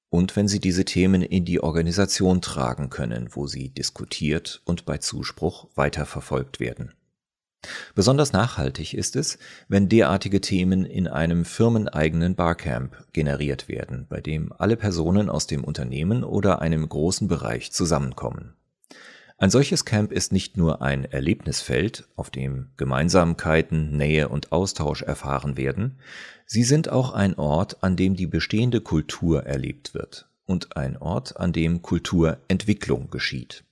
Und 0.10 0.36
wenn 0.36 0.48
sie 0.48 0.60
diese 0.60 0.86
Themen 0.86 1.22
in 1.22 1.46
die 1.46 1.62
Organisation 1.62 2.42
tragen 2.42 2.90
können, 2.90 3.30
wo 3.32 3.48
sie 3.48 3.70
diskutiert 3.70 4.62
und 4.66 4.86
bei 4.86 4.98
Zuspruch 4.98 5.68
weiterverfolgt 5.76 6.60
werden. 6.60 6.94
Besonders 7.94 8.34
nachhaltig 8.34 8.94
ist 8.94 9.16
es, 9.16 9.38
wenn 9.68 9.90
derartige 9.90 10.42
Themen 10.42 10.86
in 10.86 11.08
einem 11.08 11.46
firmeneigenen 11.46 12.36
Barcamp 12.36 13.06
generiert 13.14 13.68
werden, 13.68 14.06
bei 14.10 14.22
dem 14.22 14.54
alle 14.58 14.78
Personen 14.78 15.30
aus 15.30 15.48
dem 15.48 15.64
Unternehmen 15.64 16.24
oder 16.24 16.62
einem 16.62 16.88
großen 16.88 17.28
Bereich 17.28 17.72
zusammenkommen. 17.72 18.56
Ein 19.38 19.50
solches 19.50 19.84
Camp 19.84 20.14
ist 20.14 20.32
nicht 20.32 20.56
nur 20.56 20.82
ein 20.82 21.04
Erlebnisfeld, 21.04 22.08
auf 22.16 22.30
dem 22.30 22.70
Gemeinsamkeiten, 22.78 23.98
Nähe 23.98 24.30
und 24.30 24.54
Austausch 24.54 25.02
erfahren 25.02 25.58
werden, 25.58 26.00
sie 26.46 26.64
sind 26.64 26.88
auch 26.88 27.12
ein 27.12 27.36
Ort, 27.36 27.84
an 27.84 27.98
dem 27.98 28.16
die 28.16 28.28
bestehende 28.28 28.80
Kultur 28.80 29.44
erlebt 29.44 29.94
wird 29.94 30.30
und 30.46 30.78
ein 30.78 30.96
Ort, 30.98 31.38
an 31.38 31.52
dem 31.52 31.82
Kulturentwicklung 31.82 33.10
geschieht. 33.10 33.66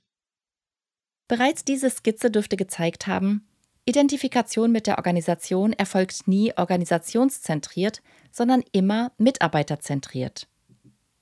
Bereits 1.30 1.64
diese 1.64 1.90
Skizze 1.90 2.30
dürfte 2.30 2.58
gezeigt 2.58 3.08
haben, 3.08 3.48
Identifikation 3.86 4.72
mit 4.72 4.88
der 4.88 4.98
Organisation 4.98 5.74
erfolgt 5.74 6.28
nie 6.28 6.54
organisationszentriert, 6.56 8.02
sondern 8.32 8.64
immer 8.72 9.12
mitarbeiterzentriert. 9.18 10.48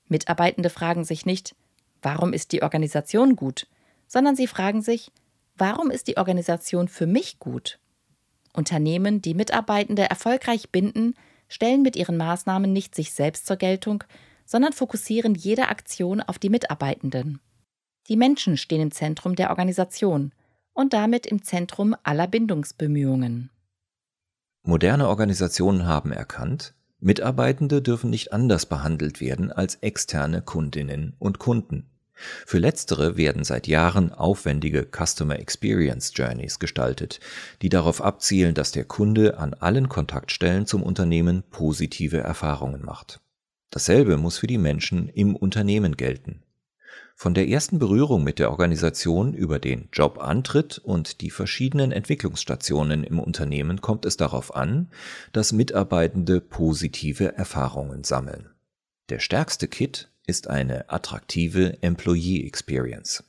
Mitarbeitende 0.06 0.70
fragen 0.70 1.04
sich 1.04 1.26
nicht, 1.26 1.56
warum 2.02 2.32
ist 2.32 2.52
die 2.52 2.62
Organisation 2.62 3.34
gut, 3.34 3.66
sondern 4.06 4.36
sie 4.36 4.46
fragen 4.46 4.80
sich, 4.80 5.10
warum 5.56 5.90
ist 5.90 6.06
die 6.06 6.18
Organisation 6.18 6.86
für 6.86 7.06
mich 7.06 7.40
gut? 7.40 7.80
Unternehmen, 8.52 9.22
die 9.22 9.34
Mitarbeitende 9.34 10.08
erfolgreich 10.08 10.70
binden, 10.70 11.14
stellen 11.48 11.82
mit 11.82 11.96
ihren 11.96 12.16
Maßnahmen 12.16 12.72
nicht 12.72 12.94
sich 12.94 13.12
selbst 13.12 13.46
zur 13.46 13.56
Geltung, 13.56 14.04
sondern 14.44 14.72
fokussieren 14.72 15.34
jede 15.34 15.68
Aktion 15.68 16.20
auf 16.20 16.38
die 16.38 16.50
Mitarbeitenden. 16.50 17.40
Die 18.08 18.16
Menschen 18.16 18.56
stehen 18.56 18.80
im 18.80 18.90
Zentrum 18.90 19.34
der 19.34 19.50
Organisation 19.50 20.32
und 20.72 20.92
damit 20.92 21.26
im 21.26 21.42
Zentrum 21.42 21.94
aller 22.02 22.26
Bindungsbemühungen. 22.26 23.50
Moderne 24.64 25.08
Organisationen 25.08 25.86
haben 25.86 26.12
erkannt, 26.12 26.74
Mitarbeitende 27.00 27.82
dürfen 27.82 28.10
nicht 28.10 28.32
anders 28.32 28.66
behandelt 28.66 29.20
werden 29.20 29.50
als 29.50 29.74
externe 29.76 30.40
Kundinnen 30.40 31.14
und 31.18 31.40
Kunden. 31.40 31.90
Für 32.46 32.58
letztere 32.58 33.16
werden 33.16 33.42
seit 33.42 33.66
Jahren 33.66 34.12
aufwendige 34.12 34.86
Customer 34.86 35.38
Experience 35.38 36.12
Journeys 36.14 36.60
gestaltet, 36.60 37.18
die 37.60 37.68
darauf 37.68 38.00
abzielen, 38.00 38.54
dass 38.54 38.70
der 38.70 38.84
Kunde 38.84 39.38
an 39.38 39.54
allen 39.54 39.88
Kontaktstellen 39.88 40.66
zum 40.66 40.84
Unternehmen 40.84 41.42
positive 41.50 42.18
Erfahrungen 42.18 42.84
macht. 42.84 43.20
Dasselbe 43.70 44.16
muss 44.18 44.38
für 44.38 44.46
die 44.46 44.58
Menschen 44.58 45.08
im 45.08 45.34
Unternehmen 45.34 45.96
gelten. 45.96 46.42
Von 47.14 47.34
der 47.34 47.48
ersten 47.48 47.78
Berührung 47.78 48.24
mit 48.24 48.38
der 48.38 48.50
Organisation 48.50 49.34
über 49.34 49.58
den 49.58 49.88
Jobantritt 49.92 50.78
und 50.78 51.20
die 51.20 51.30
verschiedenen 51.30 51.92
Entwicklungsstationen 51.92 53.04
im 53.04 53.20
Unternehmen 53.20 53.80
kommt 53.80 54.04
es 54.04 54.16
darauf 54.16 54.54
an, 54.54 54.88
dass 55.32 55.52
Mitarbeitende 55.52 56.40
positive 56.40 57.36
Erfahrungen 57.36 58.04
sammeln. 58.04 58.48
Der 59.08 59.18
stärkste 59.18 59.68
Kit 59.68 60.10
ist 60.26 60.48
eine 60.48 60.90
attraktive 60.90 61.82
Employee 61.82 62.46
Experience. 62.46 63.24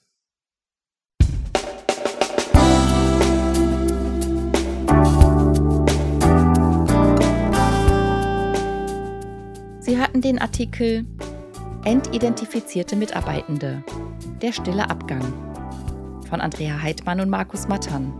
Sie 9.80 10.00
hatten 10.00 10.22
den 10.22 10.40
Artikel 10.40 11.06
Entidentifizierte 11.86 12.96
Mitarbeitende. 12.96 13.84
Der 14.42 14.54
stille 14.54 14.90
Abgang 14.90 15.22
von 16.30 16.40
Andrea 16.40 16.82
Heidmann 16.82 17.20
und 17.20 17.30
Markus 17.30 17.68
Mattern 17.68 18.14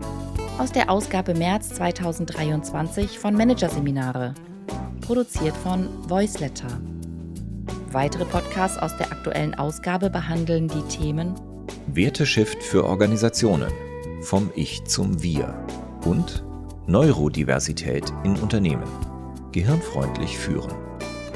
aus 0.58 0.70
der 0.70 0.90
Ausgabe 0.90 1.34
März 1.34 1.70
2023 1.70 3.18
von 3.18 3.34
Managerseminare, 3.34 4.34
produziert 5.00 5.56
von 5.56 5.88
Voiceletter. 6.08 6.78
Weitere 7.90 8.26
Podcasts 8.26 8.76
aus 8.76 8.94
der 8.98 9.10
aktuellen 9.10 9.54
Ausgabe 9.54 10.10
behandeln 10.10 10.68
die 10.68 10.82
Themen 10.82 11.34
Werteshift 11.86 12.62
für 12.62 12.84
Organisationen 12.84 13.72
vom 14.20 14.50
Ich 14.54 14.84
zum 14.84 15.22
Wir 15.22 15.54
und 16.04 16.44
Neurodiversität 16.86 18.12
in 18.24 18.36
Unternehmen. 18.36 18.88
Gehirnfreundlich 19.52 20.36
führen. 20.36 20.83